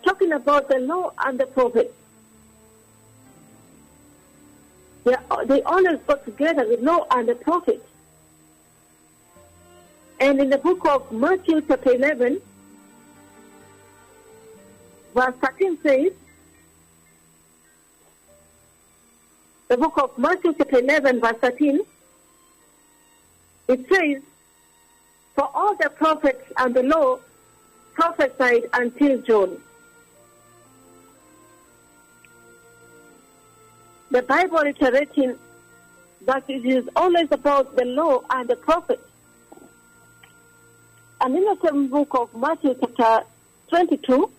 talking 0.03 0.31
about 0.31 0.67
the 0.69 0.79
law 0.79 1.11
and 1.25 1.39
the 1.39 1.45
prophets. 1.45 1.93
They, 5.07 5.15
they 5.45 5.61
always 5.61 5.99
go 6.05 6.17
together, 6.17 6.65
the 6.67 6.83
law 6.83 7.05
and 7.11 7.29
the 7.29 7.35
prophets. 7.35 7.87
And 10.19 10.41
in 10.41 10.49
the 10.49 10.57
book 10.57 10.85
of 10.85 11.09
Matthew 11.13 11.61
chapter 11.65 11.93
11, 11.93 12.41
verse 15.15 15.35
13 15.41 15.77
says, 15.81 16.11
the 19.69 19.77
book 19.77 19.97
of 19.97 20.17
Matthew 20.17 20.53
chapter 20.57 20.79
11 20.79 21.21
verse 21.21 21.37
13, 21.39 21.79
it 23.69 23.87
says, 23.89 24.21
For 25.35 25.49
all 25.53 25.73
the 25.77 25.89
prophets 25.89 26.51
and 26.57 26.75
the 26.75 26.83
law 26.83 27.19
prophesied 27.93 28.63
until 28.73 29.21
John. 29.21 29.61
The 34.09 34.21
Bible 34.21 34.59
iterating 34.59 35.37
that 36.25 36.43
it 36.47 36.65
is 36.65 36.87
always 36.95 37.27
about 37.31 37.75
the 37.75 37.85
law 37.85 38.21
and 38.29 38.49
the 38.49 38.55
prophets. 38.55 39.03
And 41.19 41.35
in 41.35 41.43
the 41.43 41.57
same 41.63 41.87
book 41.87 42.09
of 42.13 42.33
Matthew 42.35 42.75
chapter 42.79 43.25
22, 43.69 44.31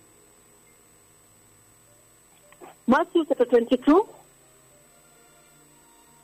Matthew 2.87 3.25
chapter 3.27 3.45
22, 3.45 4.09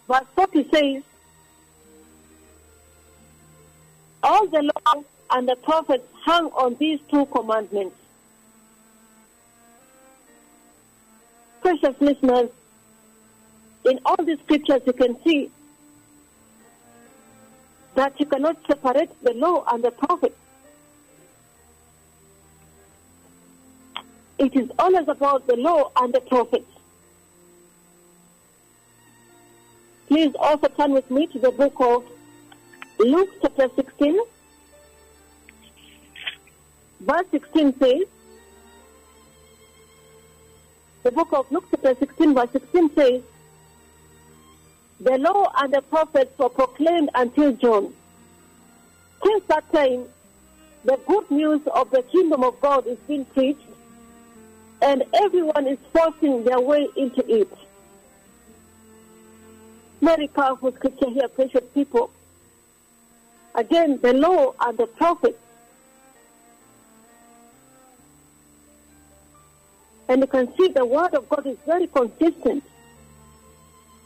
verse 0.08 0.24
40 0.36 0.70
says, 0.72 1.04
all 4.24 4.48
the 4.48 4.64
law 4.64 5.04
and 5.32 5.48
the 5.48 5.56
prophets 5.58 6.08
hang 6.26 6.46
on 6.46 6.76
these 6.80 7.00
two 7.12 7.26
commandments. 7.28 7.96
Precious 11.62 11.96
listeners, 12.00 12.50
in 13.86 14.00
all 14.06 14.18
these 14.24 14.40
scriptures 14.40 14.82
you 14.86 14.94
can 14.94 15.18
see 15.24 15.52
that 17.96 18.20
you 18.20 18.26
cannot 18.26 18.58
separate 18.68 19.12
the 19.24 19.34
law 19.34 19.64
and 19.72 19.84
the 19.84 19.92
prophets. 19.92 20.36
It 24.38 24.56
is 24.56 24.70
always 24.78 25.08
about 25.08 25.48
the 25.48 25.56
law 25.56 25.92
and 25.96 26.14
the 26.14 26.20
prophets. 26.20 26.70
Please 30.08 30.34
also 30.38 30.68
turn 30.68 30.92
with 30.92 31.10
me 31.10 31.28
to 31.28 31.40
the 31.40 31.52
book 31.52 31.76
of 31.80 32.04
Luke 33.00 33.30
chapter 33.42 33.70
16. 33.76 34.20
Verse 37.00 37.26
16 37.32 37.80
says, 37.80 38.02
the 41.04 41.12
book 41.12 41.32
of 41.34 41.50
Luke 41.52 41.66
chapter 41.72 41.96
16 41.96 42.34
verse 42.34 42.50
16 42.52 42.96
says, 42.96 43.22
the 45.00 45.18
law 45.18 45.52
and 45.58 45.74
the 45.74 45.82
prophets 45.82 46.38
were 46.38 46.50
proclaimed 46.50 47.10
until 47.16 47.52
John. 47.54 47.94
Since 49.24 49.44
that 49.48 49.72
time, 49.74 50.06
the 50.84 51.00
good 51.08 51.30
news 51.32 51.62
of 51.74 51.90
the 51.92 52.04
kingdom 52.04 52.44
of 52.44 52.60
God 52.62 52.86
is 52.88 52.98
being 53.08 53.26
preached, 53.26 53.60
and 54.82 55.04
everyone 55.14 55.68
is 55.68 55.80
forcing 55.92 56.44
their 56.44 56.60
way 56.60 56.88
into 56.96 57.26
it. 57.28 57.52
Very 60.02 60.28
powerful 60.28 60.72
scripture 60.74 61.10
here, 61.10 61.28
precious 61.28 61.64
people. 61.74 62.12
Again, 63.56 64.00
the 64.02 64.14
law 64.14 64.54
and 64.60 64.78
the 64.78 64.86
prophets. 64.86 65.40
And 70.08 70.22
you 70.22 70.28
can 70.28 70.56
see 70.56 70.68
the 70.68 70.86
word 70.86 71.16
of 71.16 71.28
God 71.30 71.48
is 71.48 71.58
very 71.66 71.88
consistent. 71.88 72.64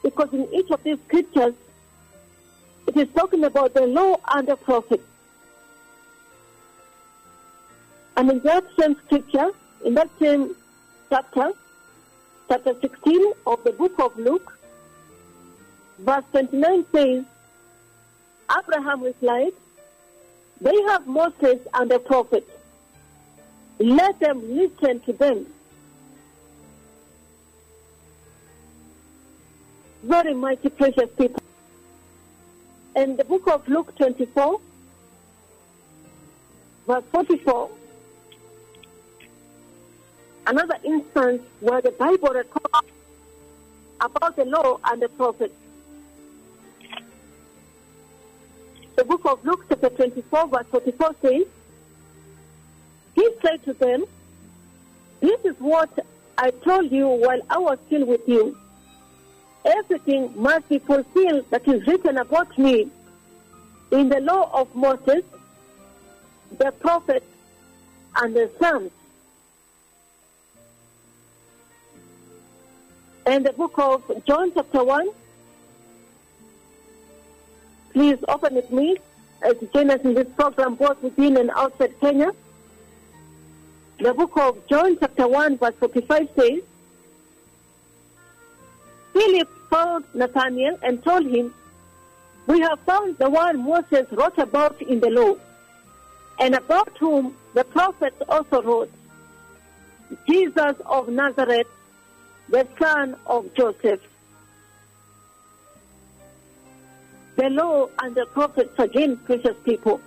Because 0.03 0.33
in 0.33 0.47
each 0.53 0.69
of 0.71 0.83
these 0.83 0.97
scriptures, 1.07 1.53
it 2.87 2.97
is 2.97 3.07
talking 3.15 3.43
about 3.43 3.73
the 3.73 3.85
law 3.85 4.17
and 4.33 4.47
the 4.47 4.55
prophet. 4.55 5.01
And 8.17 8.31
in 8.31 8.39
that 8.41 8.65
same 8.79 8.95
scripture, 9.05 9.51
in 9.85 9.93
that 9.93 10.09
same 10.19 10.55
chapter, 11.09 11.51
chapter 12.47 12.73
16 12.81 13.33
of 13.47 13.63
the 13.63 13.71
book 13.71 13.93
of 13.99 14.17
Luke, 14.17 14.57
verse 15.99 16.23
29 16.31 16.85
says, 16.91 17.23
Abraham 18.57 19.03
replied, 19.03 19.53
They 20.59 20.75
have 20.87 21.05
Moses 21.07 21.59
and 21.73 21.91
the 21.91 21.99
prophet. 21.99 22.47
Let 23.79 24.19
them 24.19 24.41
listen 24.53 24.99
to 25.01 25.13
them. 25.13 25.45
Very 30.03 30.33
mighty, 30.33 30.69
precious 30.69 31.09
people. 31.17 31.43
In 32.95 33.17
the 33.17 33.25
book 33.25 33.47
of 33.47 33.67
Luke 33.67 33.95
24, 33.97 34.59
verse 36.87 37.03
44, 37.11 37.69
another 40.47 40.77
instance 40.83 41.41
where 41.59 41.81
the 41.81 41.91
Bible 41.91 42.29
records 42.29 42.89
about 43.99 44.35
the 44.37 44.45
law 44.45 44.79
and 44.85 45.01
the 45.01 45.09
prophets. 45.09 45.53
The 48.95 49.03
book 49.03 49.25
of 49.25 49.43
Luke, 49.45 49.65
chapter 49.69 49.89
24, 49.89 50.47
verse 50.47 50.65
44 50.71 51.15
says, 51.21 51.43
He 53.15 53.29
said 53.41 53.63
to 53.65 53.73
them, 53.73 54.05
This 55.19 55.39
is 55.43 55.55
what 55.59 56.05
I 56.37 56.51
told 56.51 56.89
you 56.91 57.07
while 57.07 57.41
I 57.49 57.57
was 57.57 57.77
still 57.87 58.05
with 58.05 58.27
you. 58.27 58.57
Everything 59.65 60.31
must 60.35 60.69
be 60.69 60.79
fulfilled 60.79 61.45
that 61.49 61.67
is 61.67 61.85
written 61.85 62.17
about 62.17 62.57
me 62.57 62.89
in 63.91 64.09
the 64.09 64.19
law 64.21 64.49
of 64.53 64.73
Moses, 64.75 65.23
the 66.57 66.71
prophets, 66.71 67.25
and 68.15 68.35
the 68.35 68.49
Psalms. 68.59 68.91
And 73.25 73.45
the 73.45 73.53
book 73.53 73.77
of 73.77 74.25
John, 74.25 74.51
chapter 74.53 74.83
1, 74.83 75.09
please 77.93 78.17
open 78.27 78.55
with 78.55 78.71
me 78.71 78.97
as 79.41 79.55
you 79.61 79.69
join 79.73 79.91
us 79.91 80.01
in 80.01 80.13
this 80.13 80.27
program 80.35 80.75
both 80.75 81.01
within 81.03 81.37
and 81.37 81.51
outside 81.51 81.99
Kenya. 81.99 82.31
The 83.99 84.13
book 84.13 84.37
of 84.37 84.65
John, 84.67 84.97
chapter 84.99 85.27
1, 85.27 85.57
verse 85.57 85.75
45 85.79 86.29
says, 86.35 86.61
Philip 89.13 89.49
found 89.69 90.05
Nathanael 90.13 90.77
and 90.83 91.03
told 91.03 91.25
him, 91.25 91.53
We 92.47 92.59
have 92.61 92.79
found 92.81 93.17
the 93.17 93.29
one 93.29 93.63
Moses 93.63 94.05
wrote 94.11 94.37
about 94.37 94.81
in 94.81 94.99
the 94.99 95.09
law, 95.09 95.35
and 96.39 96.55
about 96.55 96.97
whom 96.97 97.35
the 97.53 97.63
prophets 97.63 98.21
also 98.27 98.61
wrote, 98.61 98.91
Jesus 100.27 100.75
of 100.85 101.09
Nazareth, 101.09 101.67
the 102.49 102.67
son 102.79 103.15
of 103.27 103.53
Joseph. 103.53 104.01
The 107.35 107.49
law 107.49 107.87
and 108.01 108.15
the 108.15 108.25
prophets 108.25 108.77
again, 108.77 109.17
precious 109.17 109.55
people. 109.63 110.01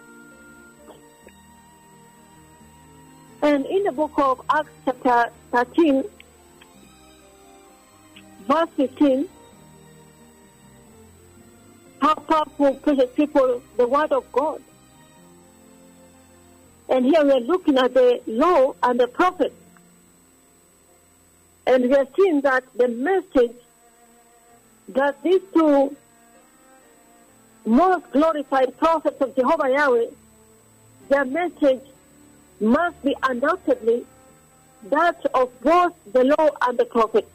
And 3.43 3.67
in 3.67 3.85
the 3.85 3.93
book 3.93 4.13
of 4.19 4.41
Acts, 4.51 4.71
chapter 4.85 5.33
13, 5.51 6.05
verse 8.47 8.69
15, 8.77 9.29
how 12.01 12.15
powerful, 12.15 12.75
precious 12.77 13.15
people, 13.15 13.63
the 13.77 13.87
word 13.87 14.13
of 14.13 14.31
God. 14.33 14.63
And 16.89 17.05
here 17.05 17.25
we 17.25 17.31
are 17.31 17.41
looking 17.41 17.79
at 17.79 17.95
the 17.95 18.21
law 18.27 18.75
and 18.83 18.99
the 18.99 19.07
prophets. 19.07 19.55
And 21.67 21.85
we 21.85 21.95
are 21.95 22.07
seeing 22.17 22.41
that 22.43 22.65
the 22.77 22.89
message 22.89 23.57
that 24.89 25.23
these 25.23 25.41
two 25.55 25.97
most 27.65 28.11
glorified 28.11 28.77
prophets 28.77 29.21
of 29.21 29.35
Jehovah 29.37 29.71
Yahweh, 29.71 30.07
their 31.09 31.25
message 31.25 31.83
must 32.61 33.01
be 33.03 33.15
undoubtedly 33.23 34.05
that 34.85 35.25
of 35.35 35.51
both 35.61 35.93
the 36.13 36.25
law 36.25 36.51
and 36.63 36.77
the 36.79 36.85
prophets. 36.85 37.31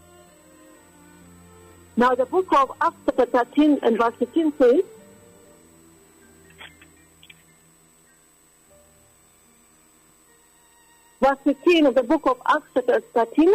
Now, 1.99 2.13
the 2.13 2.27
book 2.27 2.45
of 2.53 2.71
Acts, 2.79 2.95
chapter 3.05 3.25
13 3.25 3.79
and 3.81 3.97
verse 3.97 4.13
15 4.19 4.53
says, 4.59 4.81
verse 11.19 11.37
15 11.43 11.87
of 11.87 11.95
the 11.95 12.03
book 12.03 12.27
of 12.27 12.39
Acts, 12.45 12.67
chapter 12.75 12.99
13, 13.15 13.51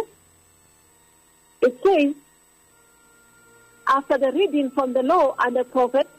it 1.61 1.79
says, 1.85 2.15
after 3.87 4.17
the 4.17 4.33
reading 4.33 4.71
from 4.71 4.91
the 4.91 5.03
law 5.03 5.35
and 5.39 5.55
the 5.55 5.63
prophets, 5.63 6.09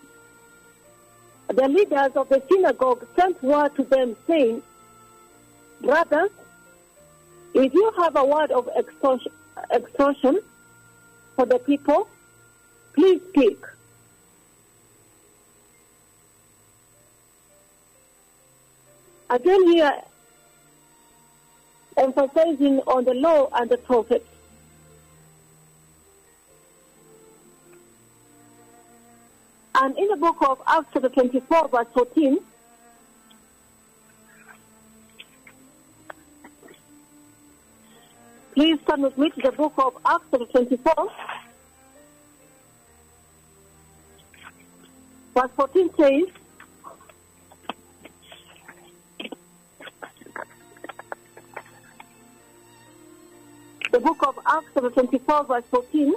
the 1.49 1.69
leaders 1.69 2.13
of 2.17 2.31
the 2.31 2.43
synagogue 2.51 3.07
sent 3.17 3.43
word 3.43 3.77
to 3.77 3.83
them 3.85 4.17
saying, 4.27 4.63
Brothers, 5.83 6.31
if 7.53 7.75
you 7.75 7.93
have 7.99 8.17
a 8.17 8.25
word 8.25 8.51
of 8.51 8.67
extortion, 8.79 9.31
extortion 9.71 10.41
for 11.37 11.45
the 11.45 11.59
people, 11.59 12.09
please 12.95 13.21
speak. 13.29 13.59
Again, 19.31 19.67
here, 19.67 20.03
emphasizing 21.97 22.79
on 22.87 23.05
the 23.05 23.15
law 23.15 23.49
and 23.55 23.69
the 23.71 23.79
prophets. 23.79 24.29
And 29.77 29.99
in 29.99 30.07
the 30.09 30.17
book 30.17 30.37
of 30.41 30.63
Acts, 30.69 30.87
chapter 30.93 31.09
24, 31.09 31.69
verse 31.69 31.87
14, 31.95 32.39
please 38.55 38.79
turn 38.87 39.03
with 39.03 39.19
me 39.19 39.31
to 39.31 39.41
the 39.43 39.51
book 39.51 39.73
of 39.79 39.97
Acts, 40.07 40.27
chapter 40.31 40.47
24, 40.47 41.11
Verse 45.35 45.51
14 45.57 45.91
says, 45.97 46.23
the 53.91 53.99
book 53.99 54.27
of 54.27 54.39
Acts, 54.47 54.67
chapter 54.75 54.91
24, 54.91 55.45
verse 55.45 55.65
14. 55.71 56.15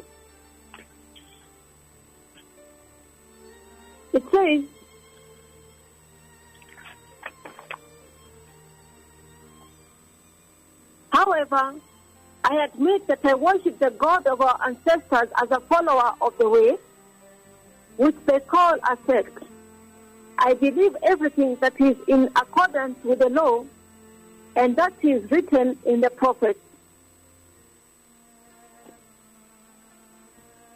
It 4.13 4.24
says, 4.32 4.63
However, 11.11 11.76
I 12.43 12.63
admit 12.65 13.07
that 13.07 13.20
I 13.24 13.34
worship 13.34 13.80
the 13.80 13.89
God 13.89 14.28
of 14.28 14.41
our 14.41 14.59
ancestors 14.65 15.30
as 15.41 15.49
a 15.49 15.59
follower 15.61 16.13
of 16.22 16.38
the 16.38 16.47
way 16.47 16.78
which 17.97 18.15
they 18.25 18.39
call 18.39 18.75
a 18.75 18.97
sect. 19.05 19.43
I 20.37 20.53
believe 20.53 20.95
everything 21.03 21.55
that 21.57 21.79
is 21.81 21.97
in 22.07 22.29
accordance 22.35 23.03
with 23.03 23.19
the 23.19 23.29
law 23.29 23.65
and 24.55 24.75
that 24.75 24.93
is 25.01 25.29
written 25.31 25.77
in 25.85 26.01
the 26.01 26.09
prophets. 26.09 26.59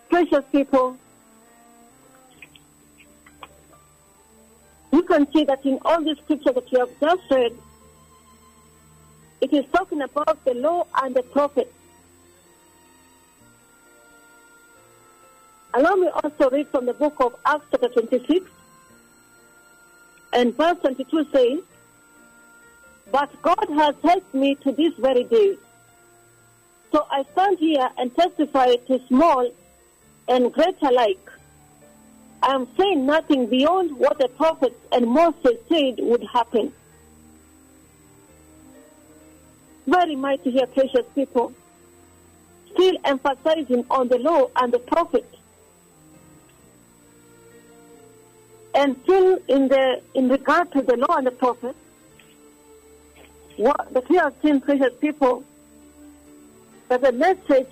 Precious 0.09 0.43
people, 0.51 0.97
you 4.91 5.03
can 5.03 5.31
see 5.31 5.45
that 5.45 5.65
in 5.65 5.79
all 5.85 6.03
the 6.03 6.15
scripture 6.23 6.51
that 6.51 6.71
you 6.71 6.79
have 6.79 6.99
just 6.99 7.21
read, 7.31 7.57
it 9.41 9.53
is 9.53 9.65
talking 9.73 10.01
about 10.01 10.43
the 10.43 10.53
law 10.53 10.85
and 11.01 11.15
the 11.15 11.23
prophets. 11.23 11.73
Allow 15.73 15.95
me 15.95 16.07
also 16.07 16.49
read 16.49 16.67
from 16.69 16.85
the 16.85 16.93
book 16.93 17.15
of 17.19 17.35
Acts 17.45 17.65
chapter 17.71 17.87
26 17.87 18.45
and 20.33 20.55
verse 20.55 20.77
22 20.81 21.25
says, 21.31 21.59
But 23.11 23.41
God 23.41 23.67
has 23.75 23.95
helped 24.03 24.33
me 24.33 24.55
to 24.55 24.71
this 24.71 24.93
very 24.95 25.23
day. 25.23 25.57
So 26.91 27.05
I 27.09 27.23
stand 27.31 27.59
here 27.59 27.89
and 27.97 28.13
testify 28.15 28.75
to 28.75 28.99
small 29.07 29.49
and 30.27 30.51
great 30.53 30.81
alike. 30.81 31.29
I 32.43 32.53
am 32.53 32.67
saying 32.77 33.05
nothing 33.05 33.47
beyond 33.47 33.97
what 33.97 34.17
the 34.19 34.27
prophets 34.27 34.79
and 34.91 35.07
Moses 35.07 35.57
said 35.69 35.95
would 35.99 36.23
happen. 36.23 36.73
Very 39.87 40.15
mighty 40.15 40.51
here, 40.51 40.67
precious 40.67 41.05
people. 41.15 41.53
Still 42.73 42.97
emphasizing 43.05 43.85
on 43.89 44.07
the 44.07 44.17
law 44.17 44.47
and 44.55 44.73
the 44.73 44.79
prophet. 44.79 45.27
And 48.73 48.95
still 49.03 49.39
in 49.47 49.67
the 49.67 50.01
in 50.13 50.29
regard 50.29 50.71
to 50.71 50.81
the 50.81 50.95
law 50.95 51.17
and 51.17 51.27
the 51.27 51.31
prophet, 51.31 51.75
what 53.57 54.09
we 54.09 54.15
have 54.15 54.33
seen, 54.41 54.61
precious 54.61 54.93
people, 54.99 55.43
that 56.87 57.01
the 57.01 57.11
message 57.11 57.67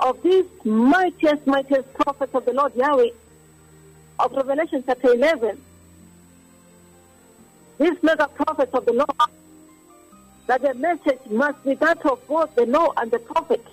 of 0.00 0.22
these 0.22 0.44
mightiest, 0.64 1.46
mightiest 1.46 1.92
prophets 1.94 2.34
of 2.34 2.44
the 2.44 2.52
Lord 2.52 2.74
Yahweh 2.74 3.10
of 4.18 4.32
Revelation 4.32 4.82
chapter 4.86 5.12
11, 5.14 5.60
these 7.78 8.02
mega 8.02 8.28
prophets 8.28 8.74
of 8.74 8.84
the 8.84 8.92
Lord, 8.92 9.30
that 10.46 10.62
the 10.62 10.74
message 10.74 11.20
must 11.30 11.62
be 11.64 11.74
that 11.74 12.04
of 12.04 12.26
both 12.26 12.54
the 12.54 12.66
law 12.66 12.92
and 12.98 13.10
the 13.10 13.18
prophet. 13.18 13.64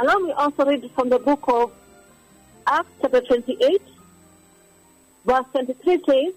Allow 0.00 0.18
me 0.18 0.32
also 0.32 0.64
read 0.64 0.90
from 0.94 1.08
the 1.08 1.18
book 1.18 1.44
of 1.48 1.72
Acts 2.66 2.88
chapter 3.00 3.20
28, 3.20 3.82
verse 5.28 5.44
23 5.52 6.02
says, 6.08 6.34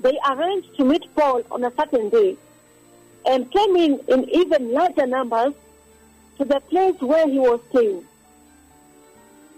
They 0.00 0.18
arranged 0.30 0.76
to 0.76 0.84
meet 0.84 1.04
Paul 1.16 1.42
on 1.50 1.64
a 1.64 1.72
certain 1.74 2.10
day 2.10 2.36
and 3.26 3.50
came 3.50 3.74
in 3.76 4.00
in 4.08 4.28
even 4.28 4.72
larger 4.72 5.06
numbers 5.06 5.54
to 6.36 6.44
the 6.44 6.60
place 6.60 7.00
where 7.00 7.26
he 7.26 7.38
was 7.38 7.60
staying. 7.70 8.04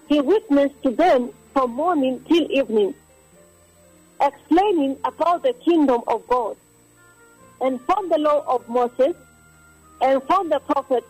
He 0.08 0.20
witnessed 0.20 0.80
to 0.84 0.90
them 0.90 1.30
from 1.52 1.72
morning 1.72 2.24
till 2.28 2.50
evening, 2.50 2.94
explaining 4.20 4.98
about 5.04 5.42
the 5.42 5.54
kingdom 5.54 6.02
of 6.06 6.26
God, 6.28 6.56
and 7.60 7.80
from 7.82 8.08
the 8.08 8.18
law 8.18 8.44
of 8.46 8.68
Moses, 8.68 9.16
and 10.00 10.22
from 10.24 10.48
the 10.48 10.60
prophets, 10.60 11.06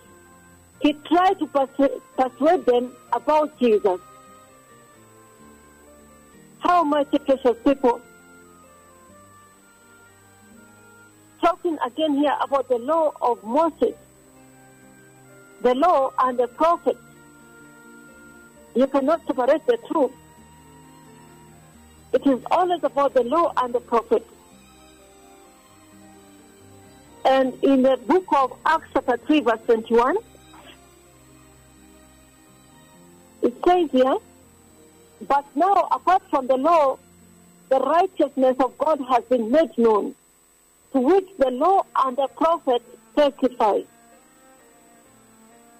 he 0.81 0.95
tried 0.95 1.39
to 1.39 1.47
persuade, 1.47 2.67
them 2.67 2.93
about 3.13 3.59
Jesus. 3.59 4.01
How 6.63 6.85
much 6.85 7.11
precious 7.11 7.57
people. 7.65 8.01
Talking 11.41 11.77
again 11.85 12.15
here 12.17 12.37
about 12.41 12.69
the 12.69 12.79
law 12.79 13.13
of 13.21 13.43
Moses, 13.43 13.95
the 15.63 15.75
law 15.75 16.13
and 16.21 16.39
the 16.39 16.47
prophets. 16.47 17.01
You 18.75 18.87
cannot 18.87 19.27
separate 19.27 19.67
the 19.67 19.77
two. 19.93 20.13
It 22.13 22.27
is 22.27 22.41
always 22.51 22.83
about 22.85 23.15
the 23.15 23.25
law 23.25 23.53
and 23.57 23.75
the 23.75 23.81
prophet. 23.81 24.25
And 27.25 27.55
in 27.65 27.83
the 27.83 27.97
book 28.07 28.25
of 28.37 28.57
Acts 28.67 28.89
chapter 28.93 29.17
3 29.17 29.41
verse 29.41 29.61
21, 29.67 30.17
it 33.43 33.55
says 33.67 33.91
here, 33.91 34.17
but 35.29 35.45
now 35.55 35.89
apart 35.91 36.23
from 36.31 36.47
the 36.47 36.57
law, 36.57 36.99
the 37.69 37.79
righteousness 37.79 38.57
of 38.61 38.77
God 38.79 39.01
has 39.09 39.25
been 39.25 39.51
made 39.51 39.77
known, 39.79 40.15
to 40.93 41.01
which 41.01 41.29
the 41.39 41.51
law 41.51 41.85
and 41.97 42.17
the 42.17 42.29
prophets 42.29 42.85
testify. 43.17 43.81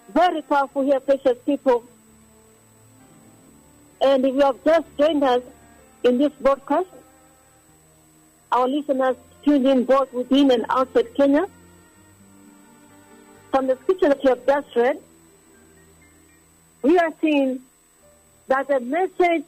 Very 0.09 0.43
powerful 0.43 0.83
here, 0.83 1.01
precious 1.01 1.39
people. 1.45 1.85
And 4.01 4.25
if 4.25 4.35
you 4.35 4.41
have 4.41 4.63
just 4.65 4.87
joined 4.99 5.23
us 5.23 5.43
in 6.03 6.19
this 6.19 6.33
broadcast, 6.41 6.89
our 8.51 8.69
listeners 8.69 9.17
tuned 9.45 9.67
in 9.67 9.85
both 9.85 10.13
within 10.13 10.51
and 10.51 10.67
outside 10.69 11.15
Kenya, 11.15 11.47
from 13.51 13.67
the 13.67 13.77
scripture 13.83 14.09
that 14.09 14.23
you 14.25 14.31
have 14.31 14.47
just 14.47 14.77
read, 14.77 14.99
we 16.83 16.99
are 16.99 17.13
seeing 17.21 17.61
that 18.53 18.69
the 18.69 18.81
message 18.81 19.47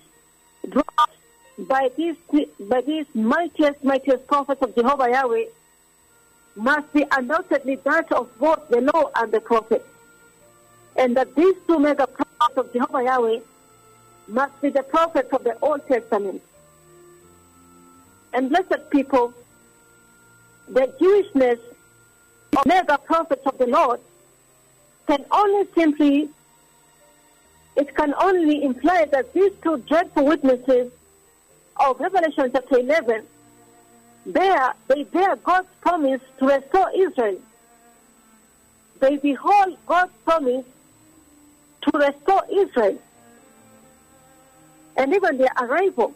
brought 0.67 1.11
by 1.59 1.91
these 1.95 2.17
by 2.59 2.81
these 2.81 3.05
mightiest, 3.13 3.85
mightiest 3.85 4.27
prophets 4.27 4.63
of 4.63 4.75
Jehovah 4.75 5.11
Yahweh 5.11 5.45
must 6.57 6.91
be 6.95 7.05
undoubtedly 7.11 7.75
that 7.85 8.11
of 8.13 8.27
both 8.39 8.67
the 8.71 8.81
law 8.81 9.11
and 9.17 9.31
the 9.31 9.41
prophet. 9.41 9.85
And 10.97 11.15
that 11.19 11.35
these 11.35 11.55
two 11.67 11.79
mega 11.79 12.07
prophets 12.07 12.57
of 12.57 12.73
Jehovah 12.73 13.05
Yahweh 13.05 13.41
must 14.29 14.59
be 14.63 14.71
the 14.71 14.83
prophets 14.83 15.31
of 15.35 15.45
the 15.45 15.59
Old 15.61 15.87
Testament. 15.87 16.41
And 18.33 18.49
blessed 18.49 18.89
people, 18.89 19.35
the 20.67 20.87
Jewishness 20.99 21.59
of 22.57 22.65
mega 22.65 22.97
prophets 22.97 23.45
of 23.45 23.59
the 23.59 23.67
Lord 23.67 24.01
can 25.07 25.27
only 25.31 25.69
simply 25.75 26.31
it 27.77 27.95
can 27.97 28.15
only 28.21 28.63
imply 28.63 29.07
that 29.11 29.33
these 29.33 29.53
two 29.63 29.79
dreadful 29.89 30.25
witnesses 30.25 30.93
of 31.77 31.99
Revelation 31.99 32.51
chapter 32.53 32.79
11 32.79 33.27
bear, 34.27 34.75
they 34.87 35.03
bear 35.05 35.37
God's 35.37 35.69
promise 35.81 36.21
to 36.39 36.47
restore 36.47 36.91
Israel. 36.95 37.41
They 39.01 39.17
behold 39.17 39.77
God's 39.87 40.13
promise 40.25 40.65
to 41.83 41.99
restore 41.99 42.43
Israel. 42.51 42.99
And 44.97 45.13
even 45.13 45.39
their 45.39 45.53
arrival, 45.61 46.15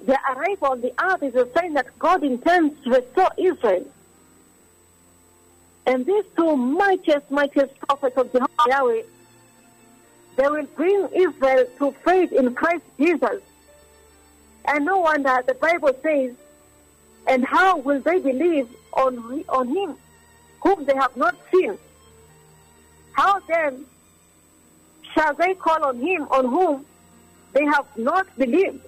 their 0.00 0.20
arrival 0.32 0.68
on 0.68 0.80
the 0.80 0.92
earth 1.02 1.24
is 1.24 1.34
a 1.34 1.52
sign 1.52 1.74
that 1.74 1.98
God 1.98 2.22
intends 2.22 2.80
to 2.84 2.90
restore 2.90 3.30
Israel. 3.36 3.84
And 5.84 6.06
these 6.06 6.24
two 6.36 6.56
mightiest, 6.56 7.28
mightiest 7.30 7.76
prophets 7.80 8.16
of 8.16 8.30
Jehovah 8.30 8.52
Yahweh 8.68 9.02
they 10.38 10.48
will 10.48 10.66
bring 10.76 11.08
Israel 11.12 11.66
to 11.78 11.90
faith 12.04 12.32
in 12.32 12.54
Christ 12.54 12.84
Jesus. 12.96 13.40
And 14.66 14.84
no 14.84 14.98
wonder 14.98 15.42
the 15.44 15.54
Bible 15.54 15.90
says, 16.00 16.32
and 17.26 17.44
how 17.44 17.78
will 17.78 18.00
they 18.00 18.20
believe 18.20 18.68
on, 18.92 19.44
on 19.48 19.66
him 19.66 19.96
whom 20.60 20.84
they 20.84 20.94
have 20.94 21.16
not 21.16 21.34
seen? 21.52 21.76
How 23.14 23.40
then 23.40 23.84
shall 25.12 25.34
they 25.34 25.54
call 25.54 25.84
on 25.84 25.98
him 25.98 26.28
on 26.30 26.44
whom 26.44 26.86
they 27.52 27.64
have 27.64 27.86
not 27.96 28.24
believed? 28.38 28.80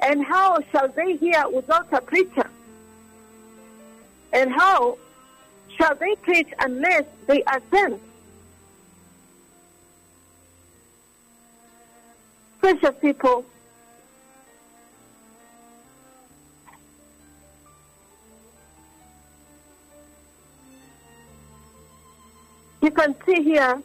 And 0.00 0.24
how 0.24 0.60
shall 0.70 0.86
they 0.86 1.16
hear 1.16 1.48
without 1.48 1.92
a 1.92 2.00
preacher? 2.00 2.48
And 4.32 4.52
how 4.52 4.98
shall 5.76 5.96
they 5.96 6.14
preach 6.22 6.48
unless 6.60 7.06
they 7.26 7.42
are 7.42 7.60
sent? 7.72 8.00
Precious 12.64 12.94
people, 12.98 13.44
you 22.80 22.90
can 22.90 23.14
see 23.26 23.42
here 23.42 23.82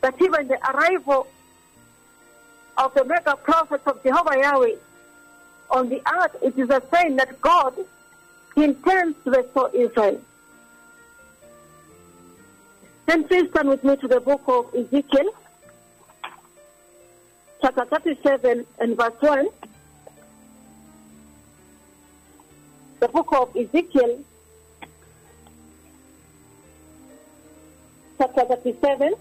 that 0.00 0.20
even 0.20 0.48
the 0.48 0.58
arrival 0.68 1.28
of 2.76 2.92
the 2.94 3.04
mega 3.04 3.36
prophets 3.36 3.86
of 3.86 4.02
Jehovah 4.02 4.36
Yahweh 4.40 4.74
on 5.70 5.88
the 5.88 6.02
earth, 6.12 6.34
it 6.42 6.58
is 6.58 6.68
a 6.70 6.82
sign 6.92 7.14
that 7.18 7.40
God 7.40 7.72
intends 8.56 9.16
to 9.22 9.30
restore 9.30 9.70
Israel. 9.72 10.20
Then 13.06 13.28
please 13.28 13.48
turn 13.54 13.68
with 13.68 13.84
me 13.84 13.94
to 13.94 14.08
the 14.08 14.18
book 14.18 14.42
of 14.48 14.74
Ezekiel, 14.74 15.30
chapter 17.74 17.84
37 17.84 18.64
and 18.78 18.96
verse 18.96 19.12
1. 19.18 19.48
The 23.00 23.08
book 23.08 23.28
of 23.32 23.56
Ezekiel, 23.56 24.20
chapter 28.18 28.44
37. 28.44 29.14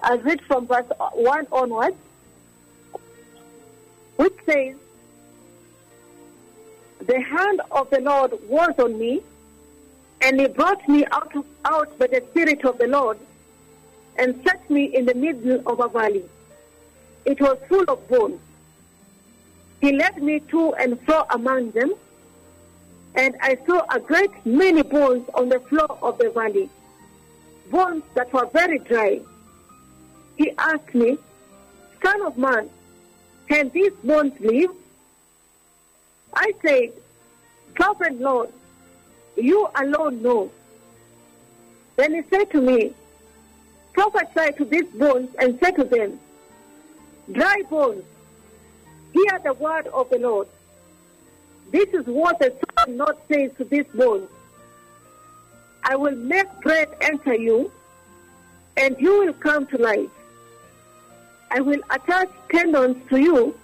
I 0.00 0.14
read 0.14 0.40
from 0.42 0.68
verse 0.68 0.86
1 1.14 1.46
onwards, 1.50 1.96
which 4.14 4.34
says, 4.46 4.76
The 7.00 7.20
hand 7.20 7.62
of 7.72 7.90
the 7.90 8.00
Lord 8.00 8.32
was 8.48 8.74
on 8.78 8.96
me, 8.96 9.22
and 10.20 10.40
he 10.40 10.46
brought 10.46 10.88
me 10.88 11.04
out, 11.10 11.32
out 11.64 11.98
by 11.98 12.06
the 12.06 12.22
Spirit 12.30 12.64
of 12.64 12.78
the 12.78 12.86
Lord 12.86 13.18
and 14.16 14.40
set 14.44 14.68
me 14.70 14.84
in 14.84 15.06
the 15.06 15.14
middle 15.14 15.62
of 15.66 15.80
a 15.80 15.88
valley. 15.88 16.24
It 17.24 17.40
was 17.40 17.58
full 17.68 17.84
of 17.88 18.06
bones. 18.08 18.40
He 19.80 19.92
led 19.92 20.22
me 20.22 20.40
to 20.40 20.74
and 20.74 21.00
fro 21.02 21.24
among 21.30 21.72
them, 21.72 21.92
and 23.14 23.36
I 23.42 23.58
saw 23.66 23.84
a 23.90 24.00
great 24.00 24.30
many 24.46 24.82
bones 24.82 25.28
on 25.34 25.48
the 25.48 25.60
floor 25.60 25.98
of 26.02 26.18
the 26.18 26.30
valley, 26.30 26.68
bones 27.70 28.02
that 28.14 28.32
were 28.32 28.46
very 28.46 28.78
dry. 28.78 29.20
He 30.36 30.50
asked 30.58 30.94
me, 30.94 31.18
Son 32.02 32.22
of 32.22 32.36
man, 32.36 32.68
can 33.48 33.68
these 33.70 33.92
bones 34.02 34.38
live? 34.40 34.70
I 36.34 36.52
said, 36.62 36.92
Sovereign 37.78 38.20
Lord, 38.20 38.50
you 39.36 39.68
alone 39.76 40.22
know. 40.22 40.50
Then 41.96 42.14
he 42.14 42.22
said 42.30 42.50
to 42.50 42.60
me, 42.60 42.94
Prophesy 43.94 44.52
to 44.58 44.64
these 44.64 44.88
bones 44.88 45.30
and 45.38 45.58
say 45.60 45.70
to 45.70 45.84
them, 45.84 46.20
Dry 47.32 47.62
bones, 47.70 48.04
hear 49.12 49.40
the 49.42 49.54
word 49.54 49.86
of 49.86 50.10
the 50.10 50.18
Lord. 50.18 50.48
This 51.70 51.88
is 51.94 52.04
what 52.06 52.38
the 52.40 52.54
Lord 52.88 53.16
says 53.28 53.52
to 53.56 53.64
these 53.64 53.86
bones. 53.94 54.28
I 55.84 55.96
will 55.96 56.16
make 56.16 56.48
bread 56.60 56.88
enter 57.00 57.34
you, 57.34 57.70
and 58.76 58.96
you 58.98 59.20
will 59.20 59.32
come 59.34 59.66
to 59.68 59.78
life. 59.78 60.10
I 61.50 61.60
will 61.60 61.80
attach 61.90 62.30
tendons 62.50 62.96
to 63.10 63.18
you, 63.18 63.58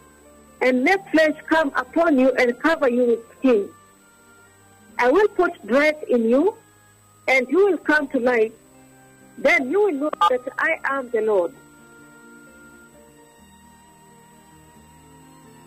and 0.62 0.84
let 0.84 1.10
flesh 1.10 1.36
come 1.48 1.72
upon 1.74 2.18
you 2.18 2.30
and 2.32 2.58
cover 2.60 2.88
you 2.88 3.04
with 3.04 3.20
skin. 3.38 3.68
I 4.98 5.10
will 5.10 5.28
put 5.28 5.60
breath 5.66 6.02
in 6.08 6.28
you, 6.28 6.54
and 7.26 7.48
you 7.48 7.66
will 7.66 7.78
come 7.78 8.06
to 8.08 8.20
life. 8.20 8.52
Then 9.40 9.70
you 9.70 9.80
will 9.80 9.92
know 9.92 10.10
that 10.28 10.42
I 10.58 10.78
am 10.84 11.08
the 11.08 11.22
Lord. 11.22 11.54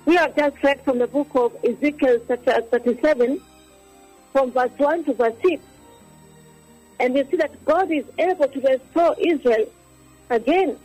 We 0.05 0.15
have 0.15 0.36
just 0.36 0.61
read 0.61 0.84
from 0.84 0.99
the 0.99 1.07
book 1.07 1.30
of 1.34 1.55
Ezekiel, 1.63 2.19
chapter 2.28 2.61
37, 2.61 3.41
from 4.32 4.51
verse 4.51 4.71
1 4.78 5.05
to 5.05 5.13
verse 5.13 5.34
6. 5.43 5.63
And 6.99 7.15
you 7.15 7.28
see 7.32 7.38
that 7.38 7.65
God 7.65 7.91
is 7.91 8.05
able 8.19 8.47
to 8.47 8.61
restore 8.61 9.15
Israel 9.19 9.65
again 10.30 10.78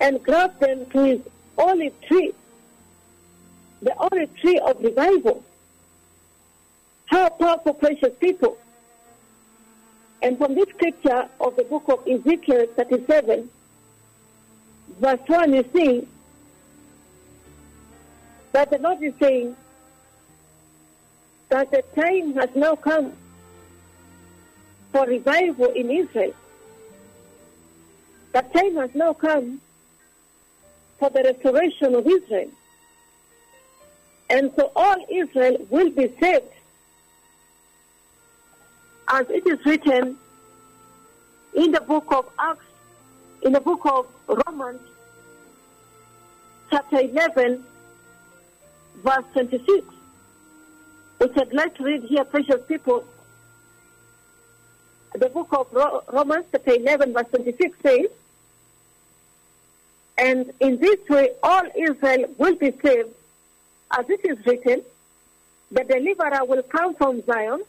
and 0.00 0.22
grab 0.22 0.56
them 0.60 0.86
to 0.90 1.02
his 1.04 1.20
olive 1.58 2.00
tree, 2.02 2.32
the 3.80 3.96
olive 3.98 4.36
tree 4.36 4.58
of 4.60 4.80
revival. 4.80 5.42
How 7.06 7.28
powerful, 7.28 7.74
precious 7.74 8.14
people. 8.20 8.56
And 10.22 10.38
from 10.38 10.54
this 10.54 10.68
scripture 10.68 11.28
of 11.40 11.56
the 11.56 11.64
book 11.64 11.88
of 11.88 12.06
Ezekiel 12.06 12.66
37, 12.76 13.50
verse 15.00 15.20
1, 15.26 15.52
you 15.52 15.64
see 15.74 16.08
that 18.52 18.70
the 18.70 18.78
Lord 18.78 19.02
is 19.02 19.14
saying 19.20 19.56
that 21.48 21.70
the 21.72 21.82
time 22.00 22.34
has 22.34 22.50
now 22.54 22.76
come 22.76 23.12
for 24.92 25.06
revival 25.06 25.70
in 25.70 25.90
Israel. 25.90 26.34
The 28.32 28.42
time 28.42 28.76
has 28.76 28.94
now 28.94 29.14
come 29.14 29.60
for 30.98 31.10
the 31.10 31.22
restoration 31.24 31.96
of 31.96 32.06
Israel. 32.06 32.50
And 34.30 34.52
so 34.56 34.70
all 34.76 34.96
Israel 35.10 35.66
will 35.68 35.90
be 35.90 36.14
saved. 36.20 36.46
As 39.08 39.28
it 39.30 39.46
is 39.46 39.64
written 39.66 40.16
in 41.54 41.70
the 41.72 41.80
book 41.80 42.06
of 42.12 42.28
Acts, 42.38 42.64
in 43.42 43.52
the 43.52 43.60
book 43.60 43.84
of 43.84 44.06
Romans, 44.46 44.80
chapter 46.70 47.00
11, 47.00 47.64
verse 49.02 49.24
26, 49.32 49.86
It 51.20 51.34
said, 51.34 51.48
let's 51.52 51.78
read 51.80 52.04
here, 52.04 52.24
precious 52.24 52.64
people. 52.66 53.04
The 55.14 55.28
book 55.28 55.48
of 55.52 55.66
Romans, 56.12 56.46
chapter 56.52 56.72
11, 56.72 57.12
verse 57.12 57.26
26 57.30 57.78
says, 57.82 58.06
And 60.16 60.52
in 60.60 60.78
this 60.78 61.06
way 61.08 61.30
all 61.42 61.64
Israel 61.76 62.26
will 62.38 62.54
be 62.54 62.72
saved, 62.82 63.10
as 63.90 64.08
it 64.08 64.24
is 64.24 64.46
written, 64.46 64.82
the 65.70 65.84
deliverer 65.84 66.44
will 66.44 66.62
come 66.62 66.94
from 66.94 67.22
Zion, 67.24 67.62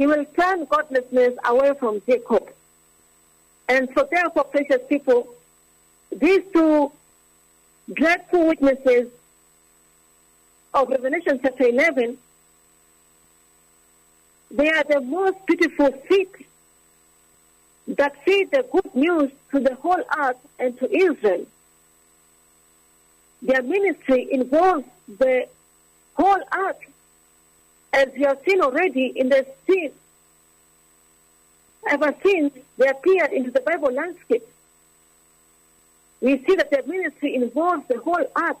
he 0.00 0.06
will 0.06 0.24
turn 0.24 0.64
godlessness 0.64 1.34
away 1.44 1.74
from 1.78 2.00
Jacob. 2.06 2.50
And 3.68 3.86
so 3.94 4.08
therefore, 4.10 4.44
precious 4.44 4.80
people, 4.88 5.28
these 6.10 6.40
two 6.54 6.90
dreadful 7.92 8.46
witnesses 8.46 9.08
of 10.72 10.88
Revelation 10.88 11.38
chapter 11.42 11.64
11, 11.64 12.16
they 14.52 14.70
are 14.70 14.84
the 14.84 15.02
most 15.02 15.36
beautiful 15.44 15.92
feet 16.08 16.34
that 17.86 18.24
feed 18.24 18.50
the 18.52 18.64
good 18.72 18.94
news 18.94 19.30
to 19.50 19.60
the 19.60 19.74
whole 19.74 20.02
earth 20.16 20.38
and 20.58 20.78
to 20.78 20.90
Israel. 20.96 21.44
Their 23.42 23.62
ministry 23.62 24.28
involves 24.32 24.86
the 25.18 25.46
whole 26.14 26.42
earth, 26.56 26.78
as 27.92 28.08
we 28.14 28.22
have 28.22 28.38
seen 28.46 28.60
already 28.60 29.06
in 29.06 29.28
the 29.28 29.46
scene. 29.66 29.92
Ever 31.88 32.14
since 32.22 32.54
they 32.76 32.88
appeared 32.88 33.32
into 33.32 33.50
the 33.50 33.60
Bible 33.60 33.92
landscape, 33.92 34.46
we 36.20 36.44
see 36.44 36.54
that 36.56 36.70
their 36.70 36.82
ministry 36.84 37.34
involves 37.34 37.86
the 37.88 37.98
whole 37.98 38.24
earth. 38.36 38.58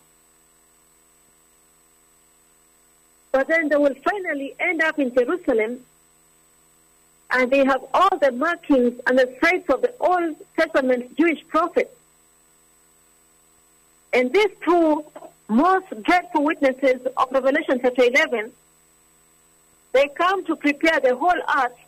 But 3.32 3.46
then 3.46 3.68
they 3.68 3.76
will 3.76 3.94
finally 4.02 4.54
end 4.58 4.82
up 4.82 4.98
in 4.98 5.14
Jerusalem, 5.14 5.80
and 7.30 7.50
they 7.50 7.64
have 7.64 7.84
all 7.94 8.18
the 8.18 8.32
markings 8.32 9.00
and 9.06 9.18
the 9.18 9.26
traits 9.26 9.68
of 9.68 9.82
the 9.82 9.94
Old 10.00 10.36
Testament 10.56 11.16
Jewish 11.16 11.46
prophets. 11.46 11.94
And 14.12 14.32
these 14.32 14.50
two 14.64 15.04
most 15.48 15.86
dreadful 16.02 16.42
witnesses 16.44 17.06
of 17.16 17.30
Revelation 17.30 17.78
chapter 17.82 18.02
11, 18.02 18.50
they 19.92 20.08
come 20.08 20.44
to 20.46 20.56
prepare 20.56 21.00
the 21.00 21.16
whole 21.16 21.40
earth, 21.58 21.78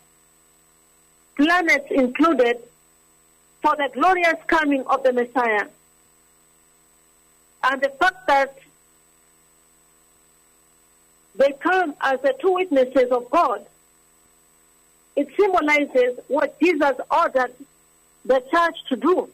planets 1.35 1.89
included, 1.91 2.57
for 3.61 3.75
the 3.75 3.89
glorious 3.93 4.35
coming 4.47 4.83
of 4.87 5.03
the 5.03 5.13
Messiah. 5.13 5.67
And 7.63 7.81
the 7.81 7.89
fact 7.89 8.27
that 8.27 8.57
they 11.35 11.51
come 11.59 11.95
as 12.01 12.21
the 12.21 12.35
two 12.39 12.53
witnesses 12.53 13.11
of 13.11 13.29
God. 13.29 13.65
It 15.15 15.29
symbolizes 15.37 16.19
what 16.27 16.59
Jesus 16.59 16.95
ordered 17.09 17.53
the 18.25 18.43
church 18.51 18.77
to 18.89 18.95
do. 18.95 19.29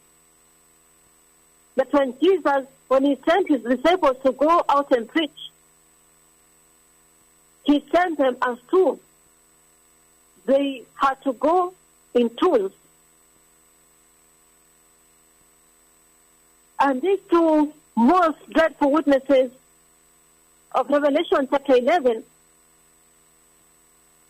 That 1.76 1.92
when 1.94 2.18
Jesus, 2.20 2.66
when 2.88 3.06
he 3.06 3.18
sent 3.28 3.48
his 3.48 3.62
disciples 3.64 4.18
to 4.26 4.32
go 4.32 4.64
out 4.68 4.92
and 4.92 5.08
preach, 5.08 5.32
he 7.70 7.86
sent 7.92 8.18
them 8.18 8.36
as 8.42 8.58
tools. 8.70 9.00
They 10.46 10.84
had 10.96 11.22
to 11.24 11.34
go 11.34 11.74
in 12.16 12.30
tools. 12.36 12.72
And 16.80 17.02
these 17.02 17.20
two 17.30 17.74
most 17.96 18.38
dreadful 18.50 18.92
witnesses 18.92 19.52
of 20.72 20.90
Revelation 20.90 21.48
chapter 21.52 21.76
11, 21.76 22.24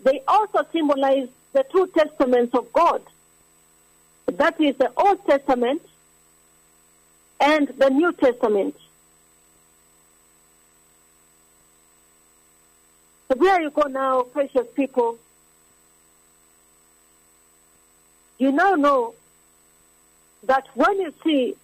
they 0.04 0.22
also 0.28 0.66
symbolize 0.74 1.30
the 1.54 1.64
two 1.72 1.88
testaments 1.88 2.54
of 2.56 2.72
God. 2.74 3.02
That 4.26 4.60
is 4.60 4.76
the 4.78 4.92
Old 4.98 5.26
Testament 5.26 5.82
and 7.40 7.70
the 7.70 7.90
New 7.90 8.12
Testament. 8.14 8.76
Where 13.38 13.62
you 13.62 13.70
go 13.70 13.84
now, 13.84 14.24
precious 14.24 14.68
people, 14.76 15.18
you 18.38 18.52
now 18.52 18.74
know 18.76 19.14
that 20.44 20.68
when 20.74 21.00
you 21.00 21.14
see 21.24 21.56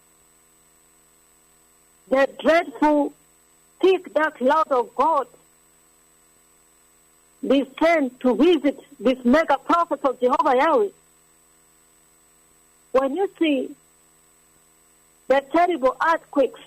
the 2.10 2.30
dreadful, 2.40 3.14
thick, 3.82 4.14
dark 4.14 4.38
cloud 4.38 4.68
of 4.70 4.94
God 4.96 5.28
descend 7.46 8.20
to 8.20 8.36
visit 8.36 8.80
this 9.00 9.24
mega 9.24 9.58
prophet 9.58 10.02
of 10.04 10.20
Jehovah 10.20 10.56
Yahweh, 10.56 10.90
when 12.92 13.16
you 13.16 13.30
see 13.40 13.76
the 15.28 15.44
terrible 15.52 15.98
earthquakes, 16.06 16.60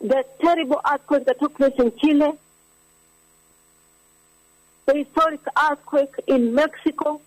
the 0.00 0.24
terrible 0.40 0.80
earthquake 0.90 1.26
that 1.26 1.38
took 1.38 1.56
place 1.56 1.74
in 1.78 1.92
Chile, 1.98 2.32
the 4.86 4.94
historic 4.94 5.40
earthquake 5.70 6.14
in 6.26 6.54
Mexico, 6.54 7.20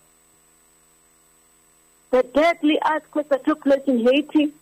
the 2.09 2.23
deadly 2.23 2.79
earthquake 2.89 3.29
that 3.29 3.45
took 3.45 3.63
place 3.63 3.83
in 3.87 4.05
Haiti. 4.05 4.53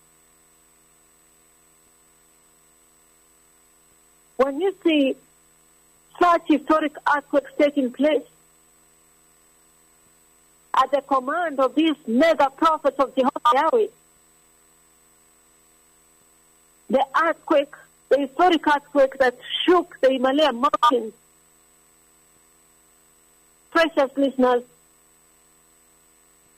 When 4.38 4.60
you 4.60 4.76
see 4.84 5.16
such 6.20 6.44
historic 6.48 6.94
earthquakes 7.16 7.52
taking 7.58 7.92
place 7.92 8.24
at 10.74 10.92
the 10.92 11.02
command 11.02 11.60
of 11.60 11.76
these 11.76 11.96
mega 12.08 12.50
prophets 12.50 12.98
of 13.00 13.16
Jehovah 13.16 13.40
Yahweh, 13.54 13.88
the 16.90 17.06
earthquake, 17.24 17.74
the 18.12 18.20
historic 18.20 18.68
earthquake 18.68 19.18
that 19.20 19.38
shook 19.66 19.98
the 20.02 20.10
Himalaya 20.12 20.52
mountains, 20.52 21.14
precious 23.72 24.12
listeners, 24.18 24.64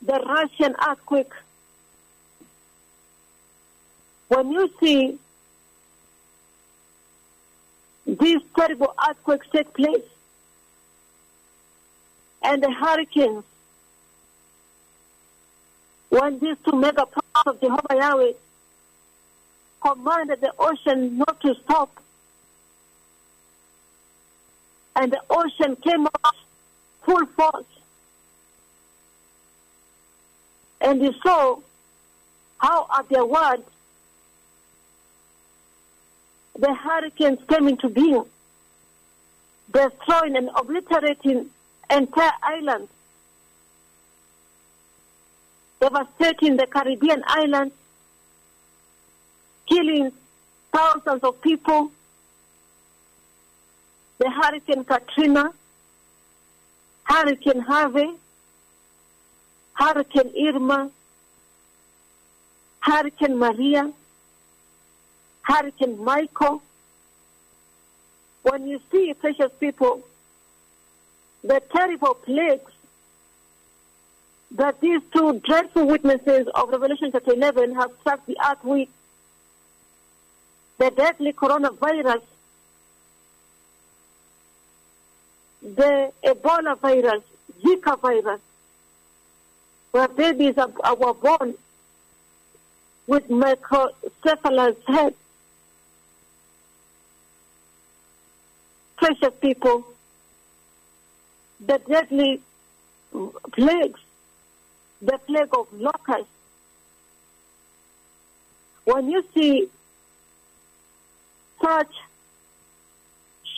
the 0.02 0.14
Russian 0.14 0.74
earthquake, 0.86 1.32
when 4.26 4.50
you 4.50 4.68
see 4.80 5.18
these 8.04 8.40
terrible 8.56 8.92
earthquakes 9.08 9.46
take 9.52 9.72
place 9.74 10.04
and 12.42 12.62
the 12.64 12.70
hurricanes, 12.70 13.44
when 16.08 16.40
these 16.40 16.56
two 16.64 16.76
mega 16.76 17.06
prophets 17.06 17.46
of 17.46 17.60
Jehovah 17.60 17.94
Yahweh 17.94 18.32
commanded 19.84 20.40
the 20.40 20.52
ocean 20.58 21.18
not 21.18 21.40
to 21.40 21.54
stop, 21.64 21.90
and 24.96 25.12
the 25.12 25.20
ocean 25.28 25.76
came 25.76 26.06
out 26.06 26.36
full 27.02 27.26
force. 27.26 27.66
And 30.80 31.02
you 31.02 31.12
saw 31.22 31.58
how 32.58 32.86
at 32.98 33.08
their 33.08 33.24
word 33.24 33.62
the 36.58 36.72
hurricanes 36.72 37.40
came 37.48 37.68
into 37.68 37.88
being, 37.88 38.24
destroying 39.72 40.36
and 40.36 40.50
obliterating 40.56 41.50
entire 41.90 42.32
islands, 42.42 42.90
devastating 45.80 46.56
the 46.56 46.66
Caribbean 46.66 47.22
islands, 47.26 47.74
killing 49.68 50.12
thousands 50.72 51.22
of 51.22 51.40
people. 51.40 51.90
The 54.18 54.30
Hurricane 54.30 54.84
Katrina, 54.84 55.52
Hurricane 57.04 57.60
Harvey, 57.60 58.10
Hurricane 59.74 60.32
Irma, 60.46 60.90
Hurricane 62.80 63.38
Maria, 63.38 63.92
Hurricane 65.42 66.02
Michael. 66.02 66.62
When 68.42 68.66
you 68.68 68.80
see, 68.92 69.14
precious 69.14 69.50
people, 69.58 70.04
the 71.42 71.62
terrible 71.74 72.14
plagues 72.14 72.72
that 74.52 74.80
these 74.80 75.00
two 75.12 75.40
dreadful 75.40 75.86
witnesses 75.86 76.46
of 76.54 76.68
Revelation 76.68 77.10
chapter 77.10 77.32
11 77.32 77.74
have 77.74 77.90
struck 78.00 78.24
the 78.26 78.36
earth 78.48 78.62
with, 78.62 78.88
the 80.78 80.90
deadly 80.90 81.32
coronavirus, 81.32 82.22
the 85.62 86.12
Ebola 86.24 86.78
virus, 86.78 87.22
Zika 87.62 88.00
virus, 88.00 88.40
where 89.92 90.08
babies 90.08 90.58
are, 90.58 90.70
are 90.82 91.14
born 91.14 91.54
with 93.06 93.28
microcephalus 93.28 94.76
head. 94.86 95.14
Precious 98.96 99.34
people, 99.40 99.84
the 101.64 101.78
deadly 101.88 102.40
plagues, 103.52 104.00
the 105.00 105.18
plague 105.26 105.54
of 105.56 105.68
locusts. 105.72 106.30
When 108.84 109.10
you 109.10 109.24
see 109.34 109.68
such 111.64 111.94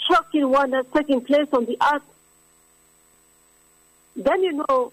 shocking 0.07 0.49
one 0.49 0.71
that's 0.71 0.89
taking 0.95 1.21
place 1.21 1.49
on 1.53 1.67
the 1.67 1.77
earth, 1.93 2.03
then 4.15 4.43
you 4.43 4.53
know 4.53 4.93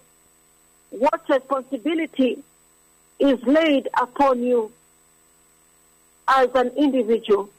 what 0.89 1.21
responsibility 1.29 2.43
is 3.19 3.41
laid 3.43 3.87
upon 4.01 4.43
you 4.43 4.71
as 6.27 6.49
an 6.55 6.69
individual. 6.75 7.49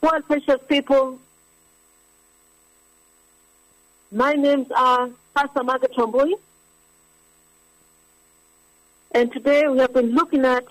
Well, 0.00 0.20
precious 0.22 0.60
people, 0.68 1.18
my 4.12 4.32
names 4.32 4.68
are 4.74 5.10
Pastor 5.34 5.62
Margaret 5.62 5.92
Chamboi, 5.94 6.32
and 9.12 9.32
today 9.32 9.66
we 9.68 9.78
have 9.78 9.92
been 9.92 10.14
looking 10.14 10.44
at 10.44 10.64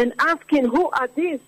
and 0.00 0.14
asking 0.18 0.64
who 0.64 0.88
are 0.88 1.10
these 1.14 1.40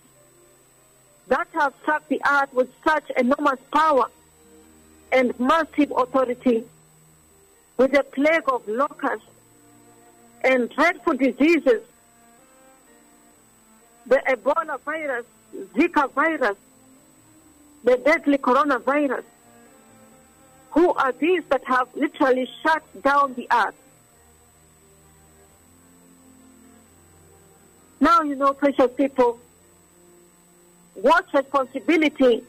that 1.29 1.49
have 1.55 1.73
struck 1.81 2.07
the 2.09 2.21
earth 2.31 2.53
with 2.53 2.69
such 2.85 3.11
enormous 3.17 3.59
power 3.73 4.05
and 5.11 5.33
massive 5.41 5.91
authority, 5.97 6.63
with 7.79 7.97
a 7.97 8.03
plague 8.03 8.43
of 8.49 8.69
locusts 8.69 9.27
and 10.45 10.69
dreadful 10.69 11.15
diseases, 11.15 11.81
the 14.07 14.21
Ebola 14.29 14.79
virus, 14.81 15.25
Zika 15.75 16.13
virus, 16.13 16.59
the 17.85 17.97
deadly 17.97 18.37
coronavirus. 18.37 19.25
Who 20.73 20.93
are 20.93 21.13
these 21.13 21.43
that 21.49 21.65
have 21.65 21.89
literally 21.95 22.51
shut 22.63 22.83
down 23.03 23.33
the 23.33 23.49
earth? 23.51 23.82
Now 28.03 28.23
you 28.23 28.35
know, 28.35 28.53
precious 28.53 28.91
people, 28.97 29.39
what 30.95 31.25
responsibility 31.33 32.43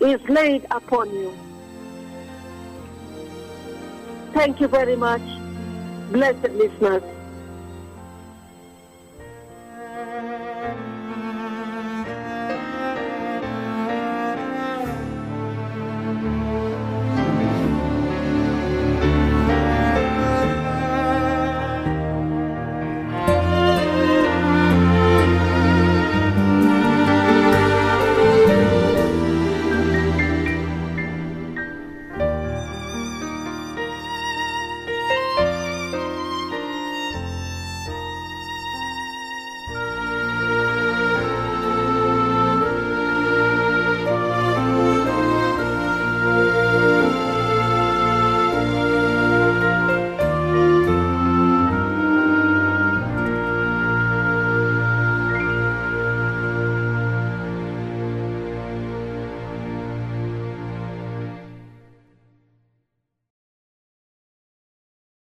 is 0.00 0.20
laid 0.28 0.66
upon 0.70 1.10
you. 1.14 1.34
Thank 4.34 4.60
you 4.60 4.68
very 4.68 4.96
much, 4.96 5.22
blessed 6.12 6.50
listeners. 6.50 7.13